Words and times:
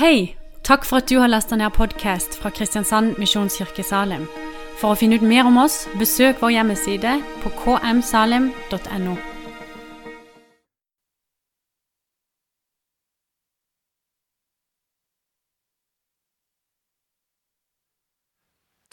Hei! 0.00 0.34
Takk 0.64 0.86
for 0.88 0.96
at 0.96 1.10
du 1.10 1.18
har 1.20 1.28
lasta 1.28 1.58
ned 1.60 1.74
podkast 1.76 2.38
fra 2.40 2.48
Kristiansand 2.56 3.18
Misjonskirke 3.20 3.82
Salim. 3.84 4.22
For 4.80 4.94
å 4.94 4.96
finne 4.96 5.18
ut 5.20 5.24
mer 5.28 5.44
om 5.44 5.58
oss, 5.60 5.82
besøk 6.00 6.38
vår 6.40 6.54
hjemmeside 6.54 7.18
på 7.42 7.50
kmsalim.no. 7.58 9.16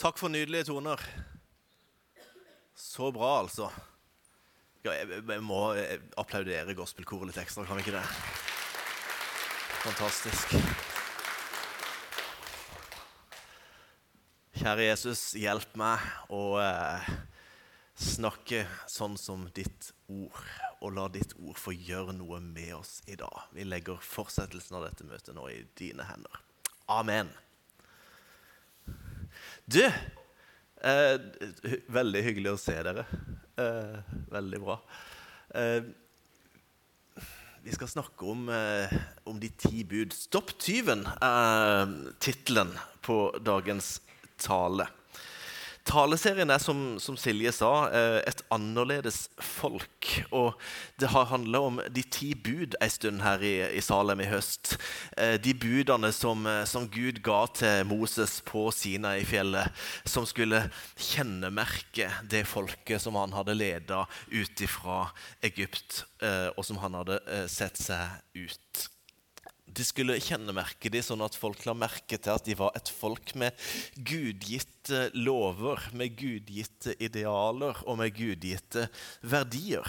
Takk 0.03 0.19
for 0.19 0.27
nydelige 0.35 0.67
toner. 0.73 1.07
Så 2.75 3.13
bra, 3.15 3.45
altså. 3.45 3.71
Jeg, 4.83 5.07
jeg 5.23 5.39
må 5.53 5.63
applaudere 6.19 6.75
gospelkoret 6.75 7.31
litt 7.31 7.41
ekstra, 7.47 7.63
kan 7.63 7.79
vi 7.79 7.87
ikke 7.87 7.95
det? 7.95 8.03
Fantastisk. 9.87 10.86
Kjære 14.57 14.87
Jesus, 14.87 15.19
hjelp 15.37 15.75
meg 15.77 16.01
å 16.33 16.57
eh, 16.57 17.09
snakke 18.01 18.63
sånn 18.89 19.13
som 19.21 19.43
ditt 19.53 19.91
ord, 20.09 20.39
og 20.81 20.95
la 20.95 21.03
ditt 21.13 21.35
ord 21.37 21.59
få 21.61 21.75
gjøre 21.75 22.15
noe 22.17 22.39
med 22.41 22.71
oss 22.79 22.95
i 23.05 23.13
dag. 23.19 23.43
Vi 23.53 23.67
legger 23.67 24.01
fortsettelsen 24.01 24.79
av 24.79 24.87
dette 24.87 25.05
møtet 25.05 25.37
nå 25.37 25.45
i 25.53 25.59
dine 25.77 26.07
hender. 26.09 26.39
Amen. 26.89 27.29
Du, 29.69 29.83
eh, 29.85 31.13
veldig 31.99 32.25
hyggelig 32.25 32.55
å 32.55 32.63
se 32.63 32.79
dere. 32.89 33.05
Eh, 33.61 34.17
veldig 34.33 34.63
bra. 34.65 34.79
Eh, 35.53 35.85
vi 37.61 37.77
skal 37.77 37.93
snakke 37.93 38.33
om, 38.33 38.49
eh, 38.49 38.97
om 39.29 39.37
de 39.37 39.53
ti 39.53 39.83
bud. 39.83 40.17
'Stopp 40.17 40.57
tyven' 40.57 41.05
er 41.21 42.13
tittelen 42.17 42.73
på 43.05 43.37
dagens 43.45 43.99
tale. 44.41 44.87
Taleserien 45.87 46.51
er, 46.51 46.59
som, 46.59 46.97
som 46.99 47.15
Silje 47.19 47.51
sa, 47.55 47.71
eh, 47.95 48.17
et 48.27 48.41
annerledes 48.51 49.27
folk. 49.39 50.09
Og 50.35 50.57
det 50.99 51.11
har 51.13 51.29
handla 51.31 51.61
om 51.63 51.79
de 51.93 52.03
ti 52.03 52.33
bud 52.35 52.75
en 52.81 52.91
stund 52.91 53.23
her 53.23 53.43
i, 53.45 53.53
i 53.77 53.83
Salem 53.83 54.21
i 54.23 54.27
høst. 54.27 54.75
Eh, 55.15 55.37
de 55.39 55.53
budene 55.55 56.11
som, 56.15 56.43
eh, 56.49 56.65
som, 56.67 56.89
Gud 56.91 57.21
ga 57.23 57.39
til 57.55 57.87
Moses 57.87 58.39
på 58.47 58.67
Sina 58.75 59.15
i 59.19 59.25
fjellet, 59.27 59.71
som 60.03 60.27
skulle 60.27 60.65
kjennemerke 60.95 62.09
det 62.27 62.43
folket 62.49 63.03
som 63.03 63.15
han 63.19 63.35
hadde 63.35 63.55
leda 63.55 64.03
ut 64.33 64.67
fra 64.67 65.07
Egypt, 65.45 66.03
og 66.57 66.63
som 66.65 66.79
han 66.81 66.95
hadde 66.97 67.19
sett 67.51 67.77
seg 67.79 68.41
ut 68.47 68.87
de 69.77 69.85
skulle 69.85 70.17
kjennemerke 70.23 70.89
dem 70.93 71.05
sånn 71.05 71.23
at 71.25 71.37
folk 71.37 71.63
la 71.67 71.75
merke 71.77 72.17
til 72.17 72.33
at 72.33 72.45
de 72.47 72.57
var 72.57 72.73
et 72.77 72.89
folk 72.89 73.33
med 73.37 73.55
gudgitte 73.97 75.07
lover, 75.13 75.81
med 75.93 76.17
gudgitte 76.17 76.95
idealer 76.97 77.77
og 77.85 77.99
med 78.01 78.15
gudgitte 78.17 78.87
verdier. 79.21 79.85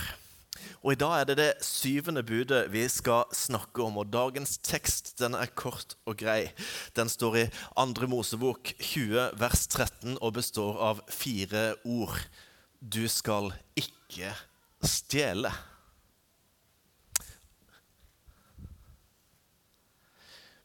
Og 0.82 0.92
I 0.92 0.98
dag 0.98 1.14
er 1.20 1.28
det 1.28 1.36
det 1.38 1.50
syvende 1.64 2.24
budet 2.26 2.64
vi 2.72 2.84
skal 2.90 3.28
snakke 3.34 3.82
om. 3.84 4.00
og 4.02 4.10
Dagens 4.12 4.58
tekst 4.64 5.14
den 5.20 5.36
er 5.38 5.50
kort 5.54 5.96
og 6.06 6.18
grei. 6.18 6.50
Den 6.98 7.10
står 7.10 7.38
i 7.44 7.46
2. 7.78 8.08
Mosebok 8.10 8.74
20, 8.80 9.38
vers 9.38 9.66
13, 9.66 10.18
og 10.20 10.34
består 10.38 10.78
av 10.90 11.02
fire 11.10 11.72
ord. 11.84 12.18
Du 12.80 13.06
skal 13.10 13.52
ikke 13.78 14.34
stjele. 14.82 15.52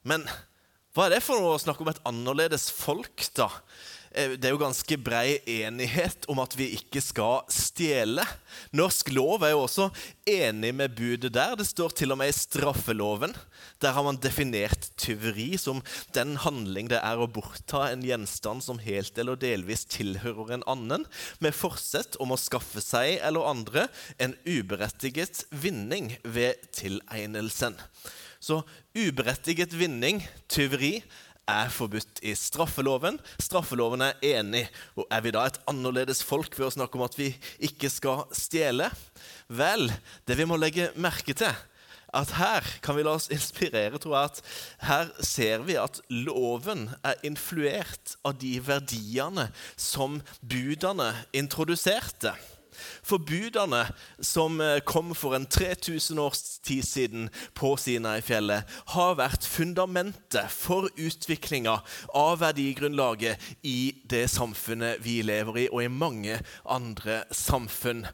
Men 0.08 0.28
hva 0.94 1.08
er 1.08 1.16
det 1.16 1.24
for 1.26 1.42
noe 1.42 1.58
å 1.58 1.62
snakke 1.62 1.82
om 1.82 1.90
et 1.90 2.04
annerledes 2.06 2.68
folk, 2.70 3.24
da? 3.34 3.50
Eh, 4.14 4.36
det 4.38 4.46
er 4.46 4.54
jo 4.54 4.62
ganske 4.62 4.98
brei 5.02 5.40
enighet 5.50 6.28
om 6.30 6.38
at 6.44 6.54
vi 6.58 6.68
ikke 6.78 7.02
skal 7.02 7.42
stjele. 7.52 8.22
Norsk 8.78 9.10
lov 9.16 9.42
er 9.46 9.56
jo 9.56 9.64
også 9.64 9.88
enig 10.30 10.70
med 10.78 10.94
budet 10.94 11.34
der. 11.34 11.56
Det 11.58 11.66
står 11.66 11.96
til 11.98 12.14
og 12.14 12.20
med 12.22 12.30
i 12.30 12.38
straffeloven. 12.38 13.34
Der 13.82 13.96
har 13.98 14.06
man 14.06 14.20
definert 14.22 14.92
tyveri 15.02 15.56
som 15.58 15.82
den 16.14 16.38
handling 16.44 16.92
det 16.94 17.02
er 17.02 17.18
å 17.18 17.30
bortta 17.30 17.88
en 17.90 18.06
gjenstand 18.06 18.62
som 18.66 18.82
helt 18.84 19.18
eller 19.18 19.40
delvis 19.40 19.88
tilhører 19.90 20.60
en 20.60 20.68
annen, 20.70 21.08
med 21.42 21.58
forsett 21.58 22.20
om 22.22 22.36
å 22.36 22.40
skaffe 22.40 22.84
seg 22.86 23.18
eller 23.18 23.50
andre 23.50 23.88
en 24.22 24.38
uberettiget 24.46 25.48
vinning 25.50 26.14
ved 26.22 26.62
tilegnelsen. 26.78 27.82
Så 28.44 28.60
uberettiget 28.92 29.72
vinning, 29.80 30.20
tyveri, 30.52 30.98
er 31.48 31.70
forbudt 31.72 32.20
i 32.24 32.34
straffeloven. 32.36 33.18
Straffeloven 33.40 34.04
er 34.04 34.20
enig. 34.24 34.66
Og 34.96 35.08
Er 35.12 35.22
vi 35.24 35.32
da 35.32 35.46
et 35.48 35.60
annerledes 35.68 36.24
folk 36.24 36.56
ved 36.60 36.68
å 36.68 36.76
snakke 36.76 37.00
om 37.00 37.06
at 37.08 37.16
vi 37.20 37.34
ikke 37.64 37.92
skal 37.92 38.26
stjele? 38.36 38.90
Vel, 39.48 39.92
det 40.28 40.38
vi 40.40 40.48
må 40.48 40.60
legge 40.60 40.92
merke 40.96 41.36
til, 41.36 41.52
at 42.14 42.34
her 42.38 42.68
kan 42.86 42.98
vi 42.98 43.04
la 43.04 43.16
oss 43.18 43.32
inspirere, 43.34 43.98
tror 43.98 44.16
jeg, 44.18 44.32
at 44.32 44.42
her 44.88 45.14
ser 45.26 45.64
vi 45.66 45.80
at 45.82 46.02
loven 46.12 46.90
er 47.04 47.24
influert 47.26 48.18
av 48.28 48.38
de 48.44 48.58
verdiene 48.64 49.48
som 49.80 50.20
budene 50.44 51.10
introduserte. 51.34 52.36
Forbudene 53.06 53.86
som 54.24 54.62
eh, 54.62 54.80
kom 54.86 55.14
for 55.18 55.38
en 55.38 55.46
3000 55.46 56.20
års 56.20 56.44
tid 56.66 56.84
siden 56.88 57.30
på 57.58 57.76
Sinai-fjellet, 57.80 58.70
har 58.96 59.18
vært 59.20 59.48
fundamentet 59.48 60.52
for 60.52 60.90
utviklinga 60.98 61.80
av 62.14 62.40
verdigrunnlaget 62.44 63.52
i 63.64 63.94
det 64.10 64.26
samfunnet 64.34 65.04
vi 65.04 65.22
lever 65.26 65.66
i, 65.66 65.68
og 65.72 65.84
i 65.84 65.92
mange 65.92 66.40
andre 66.66 67.24
samfunn. 67.32 68.08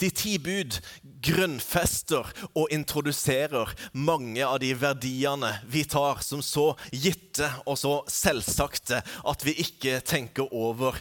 De 0.00 0.10
ti 0.10 0.38
bud 0.42 0.80
grunnfester 1.24 2.26
og 2.58 2.72
introduserer 2.74 3.70
mange 3.94 4.42
av 4.42 4.58
de 4.62 4.72
verdiene 4.78 5.52
vi 5.70 5.84
tar 5.86 6.22
som 6.26 6.42
så 6.42 6.72
gitte 6.90 7.48
og 7.64 7.78
så 7.78 7.94
selvsagte 8.10 9.02
at 9.04 9.46
vi 9.46 9.54
ikke 9.62 10.00
tenker 10.06 10.50
over 10.50 10.98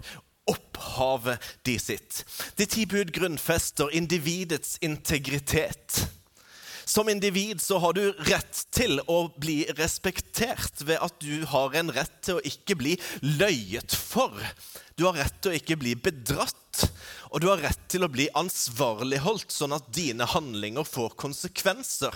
opphavet 0.50 1.40
de 1.68 1.78
sitt. 1.80 2.24
De 2.59 2.68
ti 2.70 2.86
bud 2.90 3.14
grunnfester 3.16 3.94
individets 3.96 4.78
integritet. 4.81 6.04
Som 6.86 7.09
individ 7.09 7.62
så 7.62 7.78
har 7.80 7.94
du 7.96 8.12
rett 8.28 8.66
til 8.76 9.00
å 9.08 9.28
bli 9.40 9.64
respektert 9.78 10.84
ved 10.84 11.00
at 11.00 11.16
du 11.24 11.46
har 11.48 11.76
en 11.80 11.92
rett 11.96 12.18
til 12.26 12.40
å 12.40 12.44
ikke 12.44 12.76
bli 12.80 12.98
løyet 13.24 13.96
for. 13.96 14.36
Du 15.00 15.06
har 15.08 15.16
rett 15.24 15.38
til 15.40 15.54
å 15.54 15.58
ikke 15.58 15.80
bli 15.80 15.96
bedratt, 15.96 16.84
og 17.31 17.42
du 17.42 17.48
har 17.50 17.64
rett 17.64 17.88
til 17.90 18.04
å 18.06 18.12
bli 18.12 18.28
ansvarligholdt, 18.38 19.50
sånn 19.54 19.74
at 19.78 19.88
dine 19.96 20.28
handlinger 20.28 20.86
får 20.86 21.16
konsekvenser. 21.24 22.14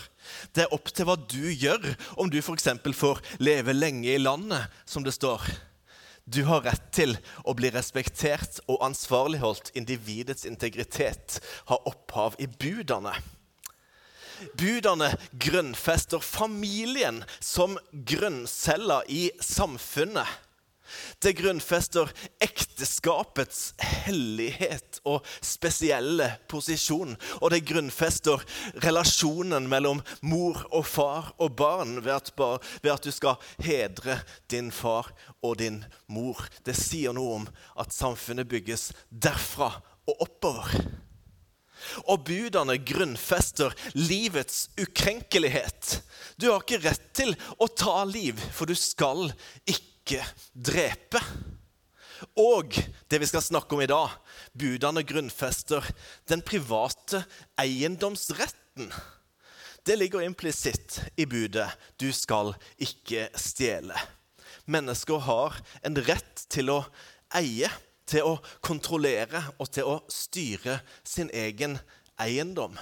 Det 0.53 0.67
er 0.67 0.75
opp 0.75 0.91
til 0.91 1.07
hva 1.07 1.15
du 1.17 1.47
gjør, 1.47 1.95
om 2.19 2.29
du 2.29 2.37
f.eks. 2.41 2.67
får 2.99 3.23
leve 3.39 3.73
lenge 3.73 4.11
i 4.13 4.21
landet, 4.21 4.67
som 4.85 5.05
det 5.05 5.15
står. 5.15 5.47
Du 6.27 6.43
har 6.43 6.65
rett 6.67 6.89
til 6.91 7.15
å 7.47 7.53
bli 7.55 7.69
respektert 7.71 8.59
og 8.67 8.81
ansvarligholdt. 8.83 9.71
Individets 9.79 10.43
integritet 10.45 11.39
har 11.71 11.87
opphav 11.87 12.35
i 12.43 12.49
budene. 12.51 13.13
Budene 14.59 15.13
grunnfester 15.31 16.19
familien 16.19 17.23
som 17.39 17.77
grunncella 17.91 19.01
i 19.07 19.29
samfunnet. 19.39 20.27
Det 21.23 21.33
grunnfester 21.37 22.11
ekteskapets 22.43 23.73
hellighet 24.05 25.01
og 25.07 25.25
spesielle 25.43 26.29
posisjon. 26.49 27.15
Og 27.41 27.51
det 27.53 27.63
grunnfester 27.67 28.43
relasjonen 28.85 29.69
mellom 29.71 30.01
mor 30.21 30.63
og 30.71 30.85
far 30.87 31.33
og 31.37 31.55
barn 31.59 31.97
ved 32.05 32.13
at, 32.17 33.03
du 33.03 33.11
skal 33.11 33.41
hedre 33.63 34.19
din 34.51 34.71
far 34.71 35.11
og 35.41 35.57
din 35.61 35.83
mor. 36.11 36.39
Det 36.65 36.75
sier 36.77 37.15
noe 37.15 37.41
om 37.41 37.49
at 37.79 37.95
samfunnet 37.95 38.49
bygges 38.49 38.91
derfra 39.09 39.73
og 40.07 40.23
oppover. 40.27 40.73
Og 42.09 42.23
budene 42.25 42.77
grunnfester 42.81 43.75
livets 43.95 44.67
ukrenkelighet. 44.81 45.99
Du 46.37 46.49
har 46.51 46.63
ikke 46.63 46.81
rett 46.87 47.05
til 47.15 47.35
å 47.61 47.69
ta 47.69 48.01
liv, 48.09 48.39
for 48.53 48.69
du 48.69 48.75
skal 48.77 49.29
ikke 49.65 49.96
ikke 50.07 50.23
drepe. 50.53 51.19
Og 52.39 52.71
det 53.11 53.19
vi 53.21 53.27
skal 53.29 53.43
snakke 53.43 53.75
om 53.75 53.83
i 53.83 53.89
dag, 53.89 54.13
budene 54.55 55.03
grunnfester 55.05 55.85
den 56.29 56.41
private 56.41 57.25
eiendomsretten. 57.59 58.89
Det 59.83 59.97
ligger 59.99 60.23
implisitt 60.23 61.01
i 61.17 61.25
budet 61.25 61.69
'du 61.99 62.11
skal 62.11 62.55
ikke 62.79 63.29
stjele'. 63.35 63.99
Mennesker 64.65 65.17
har 65.17 65.59
en 65.83 65.95
rett 65.95 66.45
til 66.49 66.69
å 66.69 66.85
eie, 67.35 67.69
til 68.05 68.23
å 68.23 68.39
kontrollere 68.61 69.43
og 69.59 69.71
til 69.71 69.83
å 69.83 70.03
styre 70.09 70.79
sin 71.03 71.29
egen 71.33 71.79
eiendom. 72.19 72.77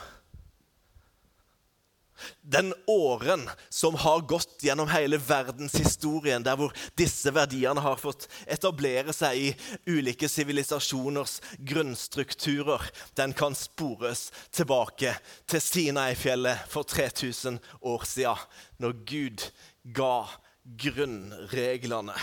Den 2.41 2.73
åren 2.87 3.49
som 3.69 3.95
har 3.99 4.21
gått 4.27 4.63
gjennom 4.63 4.87
hele 4.87 5.17
verdenshistorien, 5.19 6.43
der 6.45 6.55
hvor 6.59 6.73
disse 6.97 7.33
verdiene 7.35 7.83
har 7.83 7.99
fått 7.99 8.27
etablere 8.47 9.13
seg 9.15 9.41
i 9.41 9.49
ulike 9.89 10.29
sivilisasjoners 10.31 11.41
grunnstrukturer, 11.59 12.87
den 13.19 13.35
kan 13.35 13.57
spores 13.57 14.29
tilbake 14.55 15.17
til 15.49 15.63
Sinai-fjellet 15.63 16.65
for 16.71 16.87
3000 16.87 17.59
år 17.81 18.07
siden, 18.07 18.47
når 18.79 18.97
Gud 19.05 19.49
ga 19.83 20.25
grunnreglene. 20.63 22.15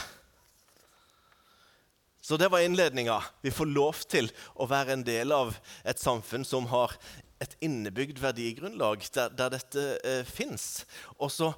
Så 2.22 2.36
det 2.36 2.48
var 2.48 2.60
innledninga. 2.60 3.22
Vi 3.40 3.50
får 3.50 3.66
lov 3.66 4.04
til 4.06 4.28
å 4.54 4.66
være 4.70 4.94
en 4.94 5.02
del 5.02 5.32
av 5.34 5.56
et 5.82 5.98
samfunn 5.98 6.44
som 6.46 6.68
har 6.70 6.94
et 7.42 7.56
innebygd 7.64 8.22
verdigrunnlag 8.22 9.04
der, 9.14 9.34
der 9.36 9.52
dette 9.56 9.86
eh, 10.06 10.24
fins. 10.28 10.86
Og 11.18 11.32
så 11.34 11.52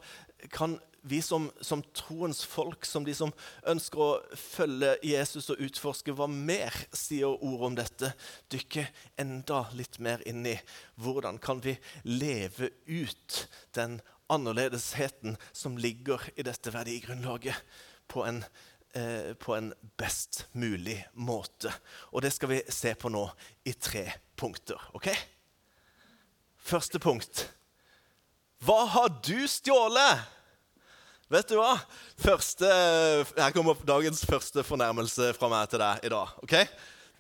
kan 0.53 0.79
vi 1.07 1.21
som, 1.23 1.51
som, 1.61 1.83
troens 1.93 2.41
folk, 2.49 2.87
som 2.89 3.05
de 3.05 3.13
som 3.17 3.33
ønsker 3.69 4.01
å 4.01 4.39
følge 4.41 4.95
Jesus 5.05 5.51
og 5.53 5.61
utforske 5.67 6.15
hva 6.17 6.29
mer 6.31 6.73
sier 6.97 7.29
ord 7.29 7.67
om 7.69 7.77
dette, 7.77 8.15
dykke 8.53 8.87
enda 9.21 9.67
litt 9.77 10.01
mer 10.01 10.25
inn 10.29 10.47
i 10.49 10.57
hvordan 10.97 11.39
kan 11.45 11.61
vi 11.65 11.77
leve 12.09 12.73
ut 12.89 13.43
den 13.77 13.99
annerledesheten 14.33 15.37
som 15.53 15.77
ligger 15.77 16.25
i 16.41 16.47
dette 16.47 16.73
verdigrunnlaget, 16.73 17.61
på 18.09 18.25
en, 18.25 18.43
eh, 18.97 19.33
på 19.37 19.55
en 19.57 19.73
best 20.01 20.47
mulig 20.53 20.99
måte. 21.13 21.73
Og 22.13 22.25
det 22.25 22.33
skal 22.33 22.53
vi 22.53 22.63
se 22.69 22.95
på 22.95 23.13
nå 23.13 23.29
i 23.65 23.73
tre 23.73 24.11
punkter. 24.37 24.81
ok? 24.93 25.09
Første 26.65 26.97
punkt. 26.99 27.43
Hva 28.65 28.87
har 28.89 29.11
du 29.25 29.45
stjålet? 29.51 30.23
Vet 31.29 31.51
du 31.51 31.59
hva? 31.59 31.75
Første, 32.21 32.69
her 33.37 33.53
kommer 33.53 33.77
dagens 33.85 34.23
første 34.25 34.65
fornærmelse 34.65 35.35
fra 35.37 35.51
meg 35.53 35.69
til 35.69 35.83
deg 35.83 36.07
i 36.09 36.13
dag. 36.15 36.33
ok? 36.41 36.55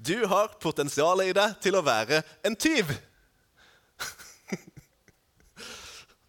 Du 0.00 0.17
har 0.31 0.56
potensial 0.62 1.20
i 1.26 1.35
deg 1.37 1.58
til 1.61 1.76
å 1.76 1.85
være 1.85 2.23
en 2.44 2.56
tyv. 2.56 2.88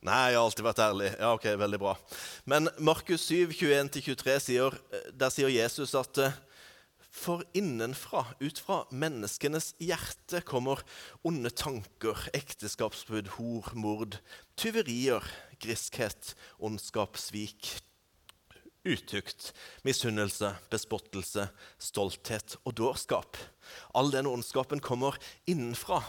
Nei, 0.05 0.19
jeg 0.31 0.35
har 0.35 0.43
alltid 0.43 0.67
vært 0.67 0.83
ærlig. 0.83 1.11
Ja, 1.15 1.31
ok, 1.37 1.47
Veldig 1.63 1.79
bra. 1.81 1.95
Men 2.43 2.67
Markus 2.77 3.29
7, 3.31 3.55
21-23, 3.55 4.35
sier, 4.43 4.75
der 5.15 5.31
sier 5.31 5.49
Jesus 5.55 5.95
at 5.95 6.19
for 7.15 7.45
innenfra, 7.55 8.25
ut 8.43 8.59
fra 8.59 8.81
menneskenes 8.91 9.71
hjerte, 9.79 10.41
kommer 10.43 10.81
onde 11.25 11.49
tanker, 11.55 12.27
ekteskapsbrudd, 12.35 13.31
hor, 13.37 13.71
mord, 13.79 14.19
tyverier, 14.59 15.23
griskhet, 15.63 16.33
ondskap, 16.59 17.15
svik, 17.17 17.71
utukt, 18.85 19.53
misunnelse, 19.87 20.51
bespottelse, 20.69 21.47
stolthet 21.81 22.57
og 22.65 22.75
dårskap. 22.77 23.39
All 23.95 24.11
denne 24.13 24.35
ondskapen 24.35 24.83
kommer 24.83 25.17
innenfra 25.49 26.03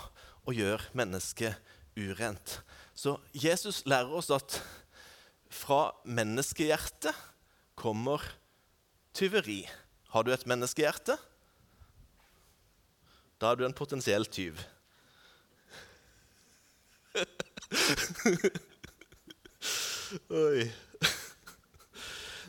og 0.45 0.59
gjør 0.59 0.91
mennesket 0.99 1.57
urent. 1.97 2.61
Så 2.99 3.17
Jesus 3.33 3.85
lærer 3.89 4.13
oss 4.19 4.33
at 4.35 4.59
fra 5.53 5.95
menneskehjertet 6.05 7.15
kommer 7.79 8.21
tyveri. 9.17 9.63
Har 10.17 10.25
du 10.25 10.31
et 10.33 10.47
menneskehjerte? 10.49 11.13
Da 13.37 13.51
er 13.51 13.59
du 13.61 13.67
en 13.67 13.75
potensiell 13.77 14.25
tyv. 14.33 14.57
Oi. 20.33 20.73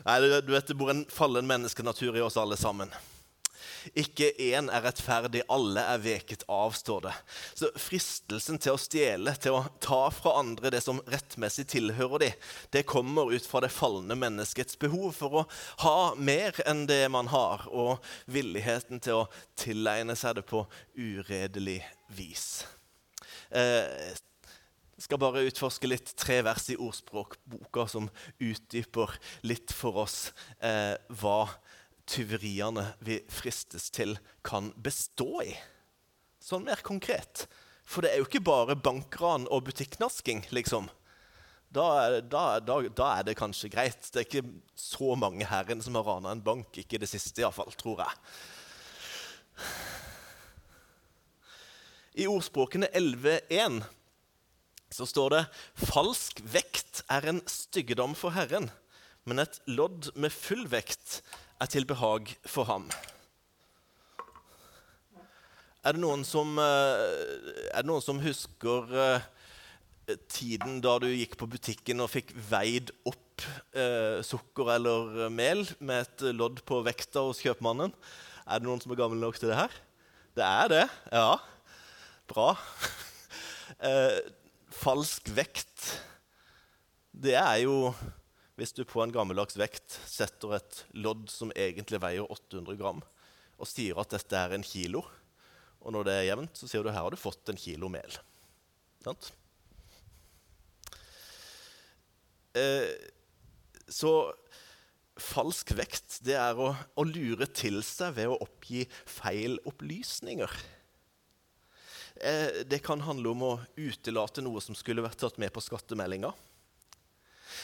Nei, 0.06 0.16
du 0.24 0.48
vet, 0.54 0.64
Det 0.64 0.78
bor 0.80 0.88
en 0.94 1.04
fallen 1.12 1.44
menneskenatur 1.50 2.16
i 2.16 2.24
oss 2.24 2.40
alle 2.40 2.56
sammen. 2.56 2.88
Ikke 3.98 4.30
én 4.42 4.70
er 4.72 4.84
rettferdig, 4.84 5.42
alle 5.52 5.82
er 5.94 6.02
veket 6.02 6.44
av, 6.50 6.74
står 6.76 7.06
det. 7.08 7.14
Så 7.58 7.70
fristelsen 7.78 8.60
til 8.62 8.76
å 8.76 8.80
stjele, 8.80 9.34
til 9.40 9.58
å 9.58 9.64
ta 9.84 10.00
fra 10.14 10.36
andre 10.40 10.72
det 10.74 10.82
som 10.84 11.02
rettmessig 11.10 11.68
tilhører 11.74 12.24
dem, 12.24 12.46
det 12.74 12.86
kommer 12.88 13.32
ut 13.34 13.46
fra 13.46 13.62
det 13.64 13.72
falne 13.74 14.16
menneskets 14.18 14.78
behov 14.80 15.12
for 15.18 15.42
å 15.42 15.46
ha 15.84 15.98
mer 16.14 16.58
enn 16.68 16.86
det 16.90 17.04
man 17.12 17.30
har, 17.32 17.68
og 17.68 18.04
villigheten 18.30 19.02
til 19.04 19.24
å 19.24 19.28
tilegne 19.58 20.16
seg 20.18 20.38
det 20.38 20.46
på 20.48 20.64
uredelig 20.98 21.80
vis. 22.16 22.64
Eh, 23.50 24.16
skal 24.98 25.20
bare 25.22 25.44
utforske 25.46 25.88
litt 25.88 26.10
tre 26.18 26.40
vers 26.46 26.66
i 26.72 26.76
ordspråkboka 26.76 27.86
som 27.90 28.08
utdyper 28.42 29.14
litt 29.46 29.72
for 29.74 30.02
oss 30.04 30.18
eh, 30.58 30.98
hva 31.20 31.46
tyveriene 32.08 32.92
vi 33.04 33.20
fristes 33.32 33.90
til, 33.94 34.16
kan 34.46 34.72
bestå 34.76 35.42
i. 35.44 35.54
Sånn 36.42 36.66
mer 36.68 36.80
konkret. 36.86 37.46
For 37.88 38.04
det 38.04 38.12
er 38.12 38.22
jo 38.22 38.28
ikke 38.28 38.44
bare 38.44 38.76
bankran 38.76 39.46
og 39.52 39.66
butikknasking, 39.68 40.46
liksom. 40.54 40.88
Da 41.68 41.84
er, 42.00 42.18
da, 42.24 42.44
da, 42.64 42.78
da 42.88 43.08
er, 43.18 43.26
det 43.28 43.36
kanskje 43.36 43.70
greit. 43.72 44.00
Det 44.08 44.22
er 44.22 44.26
ikke 44.26 44.44
så 44.78 45.12
mange 45.20 45.48
her 45.48 45.68
inne 45.68 45.84
som 45.84 45.96
har 45.98 46.06
rana 46.08 46.32
en 46.32 46.44
bank. 46.44 46.72
Ikke 46.80 47.00
det 47.00 47.10
siste, 47.10 47.42
iallfall, 47.42 47.72
tror 47.76 48.04
jeg. 48.06 48.14
I 52.24 52.26
ordspråkene 52.26 52.88
11.1 52.96 53.82
så 54.90 55.04
står 55.06 55.34
det 55.34 55.42
falsk 55.90 56.40
vekt 56.48 57.02
er 57.12 57.28
en 57.28 57.42
styggedom 57.48 58.16
for 58.16 58.32
Herren, 58.32 58.70
men 59.28 59.42
et 59.42 59.60
lodd 59.68 60.08
med 60.16 60.32
full 60.32 60.64
vekt 60.72 61.20
er 61.58 61.70
til 61.70 61.86
behag 61.88 62.30
for 62.46 62.68
ham. 62.68 62.86
Er 65.86 65.94
det 65.94 66.02
noen 66.02 66.24
som, 66.26 66.58
eh, 66.58 67.02
det 67.72 67.86
noen 67.86 68.02
som 68.04 68.20
husker 68.22 68.94
eh, 68.98 70.16
tiden 70.30 70.80
da 70.84 70.96
du 71.02 71.06
gikk 71.08 71.36
på 71.38 71.48
butikken 71.50 72.02
og 72.04 72.10
fikk 72.12 72.32
veid 72.50 72.92
opp 73.08 73.44
eh, 73.72 74.18
sukker 74.26 74.74
eller 74.74 75.28
mel 75.30 75.64
med 75.78 76.06
et 76.06 76.26
lodd 76.34 76.62
på 76.68 76.82
vekta 76.86 77.22
hos 77.26 77.42
kjøpmannen? 77.44 77.94
Er 78.48 78.60
det 78.60 78.68
noen 78.68 78.82
som 78.82 78.92
er 78.92 79.00
gammel 79.00 79.22
nok 79.22 79.38
til 79.38 79.52
det 79.52 79.58
her? 79.58 79.78
Det 80.38 80.44
er 80.46 80.72
det, 80.74 80.84
ja. 81.12 81.38
Bra. 82.28 82.52
Falsk 84.82 85.30
vekt, 85.34 85.88
det 87.16 87.34
er 87.38 87.64
jo 87.64 87.92
hvis 88.58 88.74
du 88.74 88.82
på 88.88 88.98
en 89.04 89.12
gammeldags 89.14 89.54
vekt 89.58 90.00
setter 90.10 90.56
et 90.56 90.80
lodd 90.98 91.28
som 91.30 91.52
egentlig 91.54 92.00
veier 92.02 92.26
800 92.26 92.78
gram, 92.80 93.02
og 93.58 93.70
sier 93.70 93.98
at 94.02 94.10
dette 94.16 94.34
er 94.38 94.54
en 94.56 94.66
kilo, 94.66 95.04
og 95.78 95.94
når 95.94 96.08
det 96.08 96.14
er 96.16 96.26
jevnt, 96.32 96.58
så 96.58 96.66
sier 96.66 96.82
du 96.82 96.90
her 96.90 97.04
har 97.04 97.14
du 97.14 97.20
fått 97.20 97.52
en 97.52 97.60
kilo 97.60 97.90
mel. 97.92 98.18
Sant? 99.06 99.30
Eh, 102.58 102.90
så 103.86 104.12
falsk 105.18 105.70
vekt 105.78 106.18
det 106.26 106.34
er 106.38 106.58
å, 106.58 106.72
å, 106.74 107.06
lure 107.06 107.46
til 107.54 107.78
seg 107.86 108.16
ved 108.18 108.30
å 108.30 108.40
oppgi 108.42 108.84
feil 109.06 109.58
opplysninger. 109.70 110.58
Eh, 112.18 112.62
det 112.66 112.82
kan 112.82 113.06
handle 113.06 113.34
om 113.36 113.46
å 113.46 113.54
utelate 113.78 114.42
noe 114.42 114.62
som 114.64 114.74
skulle 114.78 115.06
vært 115.06 115.22
tatt 115.22 115.38
med 115.38 115.54
på 115.54 115.62
skattemeldinga. 115.62 116.34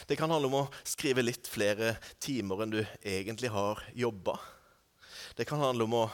Det 0.07 0.17
kan 0.19 0.31
handle 0.31 0.51
om 0.51 0.59
å 0.63 0.69
skrive 0.87 1.25
litt 1.25 1.49
flere 1.51 1.95
timer 2.23 2.65
enn 2.65 2.75
du 2.75 2.81
egentlig 3.01 3.51
har 3.55 3.83
jobba. 3.97 4.39
Det 5.35 5.47
kan 5.49 5.63
handle 5.63 5.87
om 5.89 5.99
å 6.03 6.05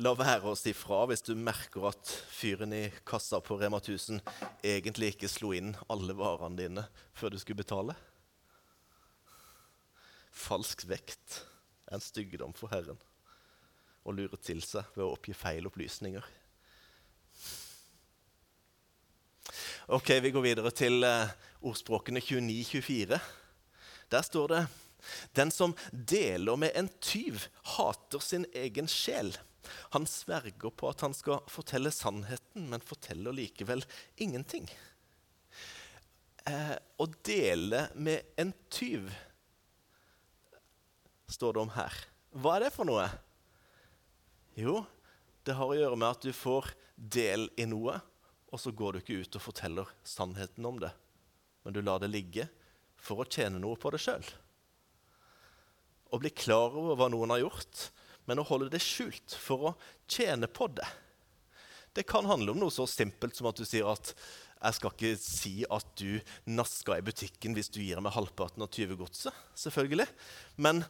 la 0.00 0.14
være 0.16 0.48
å 0.48 0.56
si 0.56 0.72
fra 0.76 1.02
hvis 1.10 1.24
du 1.26 1.34
merker 1.36 1.90
at 1.90 2.12
fyren 2.32 2.72
i 2.72 2.86
kassa 3.06 3.42
på 3.44 3.58
Rema 3.60 3.82
1000 3.82 4.22
egentlig 4.64 5.12
ikke 5.14 5.28
slo 5.28 5.52
inn 5.56 5.74
alle 5.92 6.16
varene 6.16 6.56
dine 6.56 6.86
før 7.12 7.34
du 7.34 7.38
skulle 7.42 7.60
betale. 7.60 7.96
Falsk 10.32 10.86
vekt 10.88 11.42
er 11.90 11.98
en 11.98 12.04
styggedom 12.04 12.54
for 12.56 12.72
Herren. 12.72 12.98
Å 14.08 14.14
lure 14.16 14.38
til 14.40 14.62
seg 14.64 14.86
ved 14.94 15.04
å 15.04 15.12
oppgi 15.12 15.36
feil 15.36 15.68
opplysninger. 15.68 16.24
Ok, 19.90 20.10
Vi 20.22 20.30
går 20.30 20.44
videre 20.44 20.70
til 20.70 21.02
eh, 21.02 21.32
ordspråkene 21.66 22.20
29-24. 22.22 23.16
Der 24.14 24.22
står 24.22 24.52
det 24.52 24.60
Den 25.34 25.50
som 25.50 25.72
deler 25.90 26.54
med 26.62 26.76
en 26.78 26.86
tyv, 27.02 27.40
hater 27.74 28.22
sin 28.22 28.44
egen 28.54 28.86
sjel. 28.86 29.32
Han 29.90 30.06
sverger 30.06 30.70
på 30.70 30.92
at 30.92 31.02
han 31.02 31.16
skal 31.16 31.42
fortelle 31.50 31.90
sannheten, 31.90 32.68
men 32.70 32.86
forteller 32.86 33.34
likevel 33.34 33.82
ingenting. 34.14 34.70
Eh, 36.46 36.76
å 36.78 37.08
dele 37.26 37.88
med 37.98 38.30
en 38.38 38.54
tyv 38.70 39.10
står 41.26 41.58
det 41.58 41.64
om 41.64 41.74
her. 41.74 41.98
Hva 42.38 42.60
er 42.60 42.68
det 42.68 42.76
for 42.76 42.86
noe? 42.86 43.08
Jo, 44.54 44.84
det 45.42 45.58
har 45.58 45.66
å 45.66 45.82
gjøre 45.82 45.98
med 45.98 46.12
at 46.14 46.30
du 46.30 46.30
får 46.30 46.70
del 46.94 47.50
i 47.58 47.66
noe, 47.66 47.98
og 48.50 48.60
så 48.60 48.72
går 48.74 48.92
du 48.92 49.00
ikke 49.00 49.20
ut 49.22 49.38
og 49.38 49.44
forteller 49.44 49.90
sannheten 50.06 50.66
om 50.66 50.80
det. 50.82 50.92
men 51.62 51.74
du 51.76 51.82
lar 51.82 52.00
det 52.00 52.08
ligge 52.08 52.46
for 52.96 53.20
å 53.20 53.28
tjene 53.28 53.58
noe 53.60 53.76
på 53.76 53.90
det 53.92 54.00
sjøl. 54.00 54.24
Å 56.10 56.18
bli 56.18 56.30
klar 56.32 56.72
over 56.72 56.96
hva 56.96 57.08
noen 57.12 57.34
har 57.34 57.42
gjort, 57.42 57.90
men 58.24 58.40
å 58.40 58.46
holde 58.48 58.70
det 58.72 58.80
skjult 58.80 59.34
for 59.36 59.70
å 59.70 59.74
tjene 60.08 60.48
på 60.48 60.70
det. 60.72 60.88
Det 61.92 62.06
kan 62.08 62.24
handle 62.24 62.54
om 62.54 62.62
noe 62.62 62.72
så 62.72 62.86
simpelt 62.88 63.36
som 63.36 63.50
at 63.50 63.60
du 63.60 63.66
sier 63.66 63.88
at 63.90 64.14
jeg 64.60 64.76
skal 64.76 64.94
ikke 64.94 65.12
si 65.20 65.52
at 65.72 65.92
du 65.98 66.20
naska 66.52 66.98
i 66.98 67.04
butikken 67.04 67.56
hvis 67.56 67.70
du 67.72 67.80
gir 67.82 68.00
meg 68.04 68.14
halvparten 68.14 68.64
av 68.64 68.70
tyvegodset. 68.72 69.34
selvfølgelig. 69.56 70.06
Men 70.56 70.84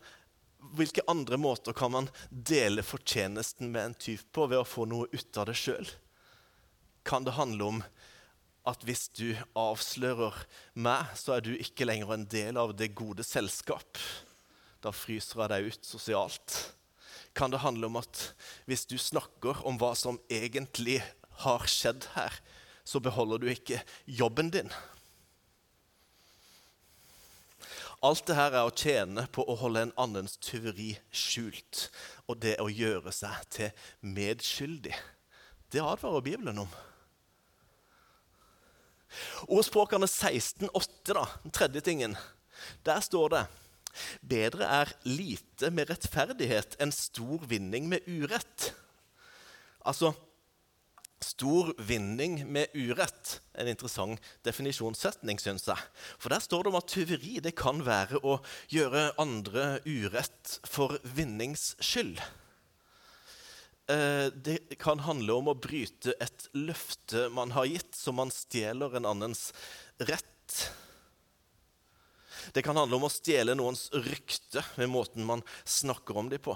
hvilke 0.76 1.07
andre 1.09 1.38
måter 1.40 1.73
kan 1.76 1.95
man 1.95 2.11
dele 2.31 2.85
fortjenesten 2.85 3.71
med 3.71 3.85
en 3.85 3.95
tyv 3.95 4.26
på 4.35 4.47
ved 4.50 4.61
å 4.61 4.69
få 4.69 4.87
noe 4.90 5.09
ut 5.12 5.40
av 5.40 5.49
det 5.49 5.57
sjøl? 5.59 5.87
Kan 7.07 7.25
det 7.25 7.37
handle 7.38 7.64
om 7.64 7.83
at 8.69 8.83
hvis 8.85 9.09
du 9.16 9.33
avslører 9.57 10.37
meg, 10.75 11.09
så 11.16 11.37
er 11.37 11.45
du 11.45 11.54
ikke 11.57 11.88
lenger 11.88 12.12
en 12.14 12.26
del 12.28 12.61
av 12.61 12.75
det 12.76 12.92
gode 12.99 13.25
selskap? 13.26 13.99
Da 14.85 14.92
fryser 14.95 15.42
jeg 15.42 15.52
deg 15.52 15.71
ut 15.73 15.88
sosialt. 15.88 16.59
Kan 17.37 17.52
det 17.52 17.62
handle 17.64 17.88
om 17.90 17.99
at 18.00 18.30
hvis 18.69 18.87
du 18.90 18.99
snakker 18.99 19.62
om 19.69 19.78
hva 19.80 19.95
som 19.97 20.21
egentlig 20.33 21.00
har 21.45 21.66
skjedd 21.71 22.11
her, 22.16 22.35
så 22.85 23.00
beholder 23.00 23.40
du 23.40 23.50
ikke 23.52 23.80
jobben 24.04 24.50
din? 24.52 24.73
Alt 28.00 28.25
det 28.30 28.37
her 28.38 28.54
er 28.57 28.64
å 28.64 28.73
tjene 28.73 29.26
på 29.28 29.45
å 29.45 29.59
holde 29.61 29.83
en 29.85 29.97
annens 30.00 30.38
tyveri 30.40 30.95
skjult. 31.12 31.90
Og 32.33 32.40
det 32.40 32.57
å 32.62 32.71
gjøre 32.73 33.12
seg 33.12 33.42
til 33.52 33.90
medskyldig. 34.00 34.95
Det 35.71 35.85
advarer 35.85 36.25
Bibelen 36.25 36.62
om. 36.64 36.71
Ordspråkene 39.49 40.07
16,8, 40.07 41.14
da, 41.14 41.26
den 41.45 41.55
tredje 41.55 41.83
tingen, 41.87 42.17
der 42.87 43.00
står 43.05 43.35
det 43.35 43.47
Bedre 44.23 44.69
er 44.71 44.93
lite 45.02 45.73
med 45.75 45.88
rettferdighet 45.90 46.76
enn 46.79 46.93
stor 46.95 47.43
vinning 47.50 47.88
med 47.90 48.07
urett. 48.07 48.69
Altså, 49.83 50.12
Stor 51.21 51.75
vinning 51.76 52.47
med 52.49 52.73
urett. 52.73 53.40
En 53.52 53.69
interessant 53.69 54.21
definisjonssetning, 54.47 55.37
syns 55.37 55.67
jeg. 55.69 55.88
For 56.17 56.33
der 56.33 56.40
står 56.40 56.64
det 56.64 56.71
om 56.73 56.79
at 56.79 56.88
tyveri 56.88 57.35
det 57.45 57.52
kan 57.61 57.83
være 57.85 58.23
å 58.25 58.38
gjøre 58.73 59.11
andre 59.21 59.67
urett 59.85 60.55
for 60.64 60.97
vinnings 61.05 61.75
skyld. 61.85 62.23
Eh, 63.90 64.32
det 64.32 64.78
kan 64.78 65.00
handle 65.02 65.35
om 65.35 65.49
å 65.50 65.56
bryte 65.59 66.12
et 66.23 66.47
løfte 66.54 67.26
man 67.35 67.50
har 67.56 67.66
gitt, 67.66 67.97
så 67.97 68.12
man 68.14 68.30
stjeler 68.30 68.94
en 68.97 69.09
annens 69.09 69.49
rett. 69.99 70.59
Det 72.54 72.62
kan 72.62 72.78
handle 72.78 73.00
om 73.00 73.09
å 73.09 73.12
stjele 73.12 73.56
noens 73.59 73.88
rykte 74.06 74.62
med 74.78 74.92
måten 74.92 75.26
man 75.26 75.42
snakker 75.64 76.23
om 76.23 76.30
dem 76.30 76.42
på. 76.44 76.54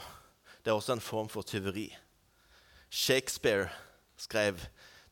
Det 0.62 0.70
er 0.70 0.78
også 0.78 0.94
en 0.94 1.04
form 1.04 1.30
for 1.32 1.46
tyveri. 1.46 1.88
Shakespeare 2.88 3.70
skrev 4.16 4.62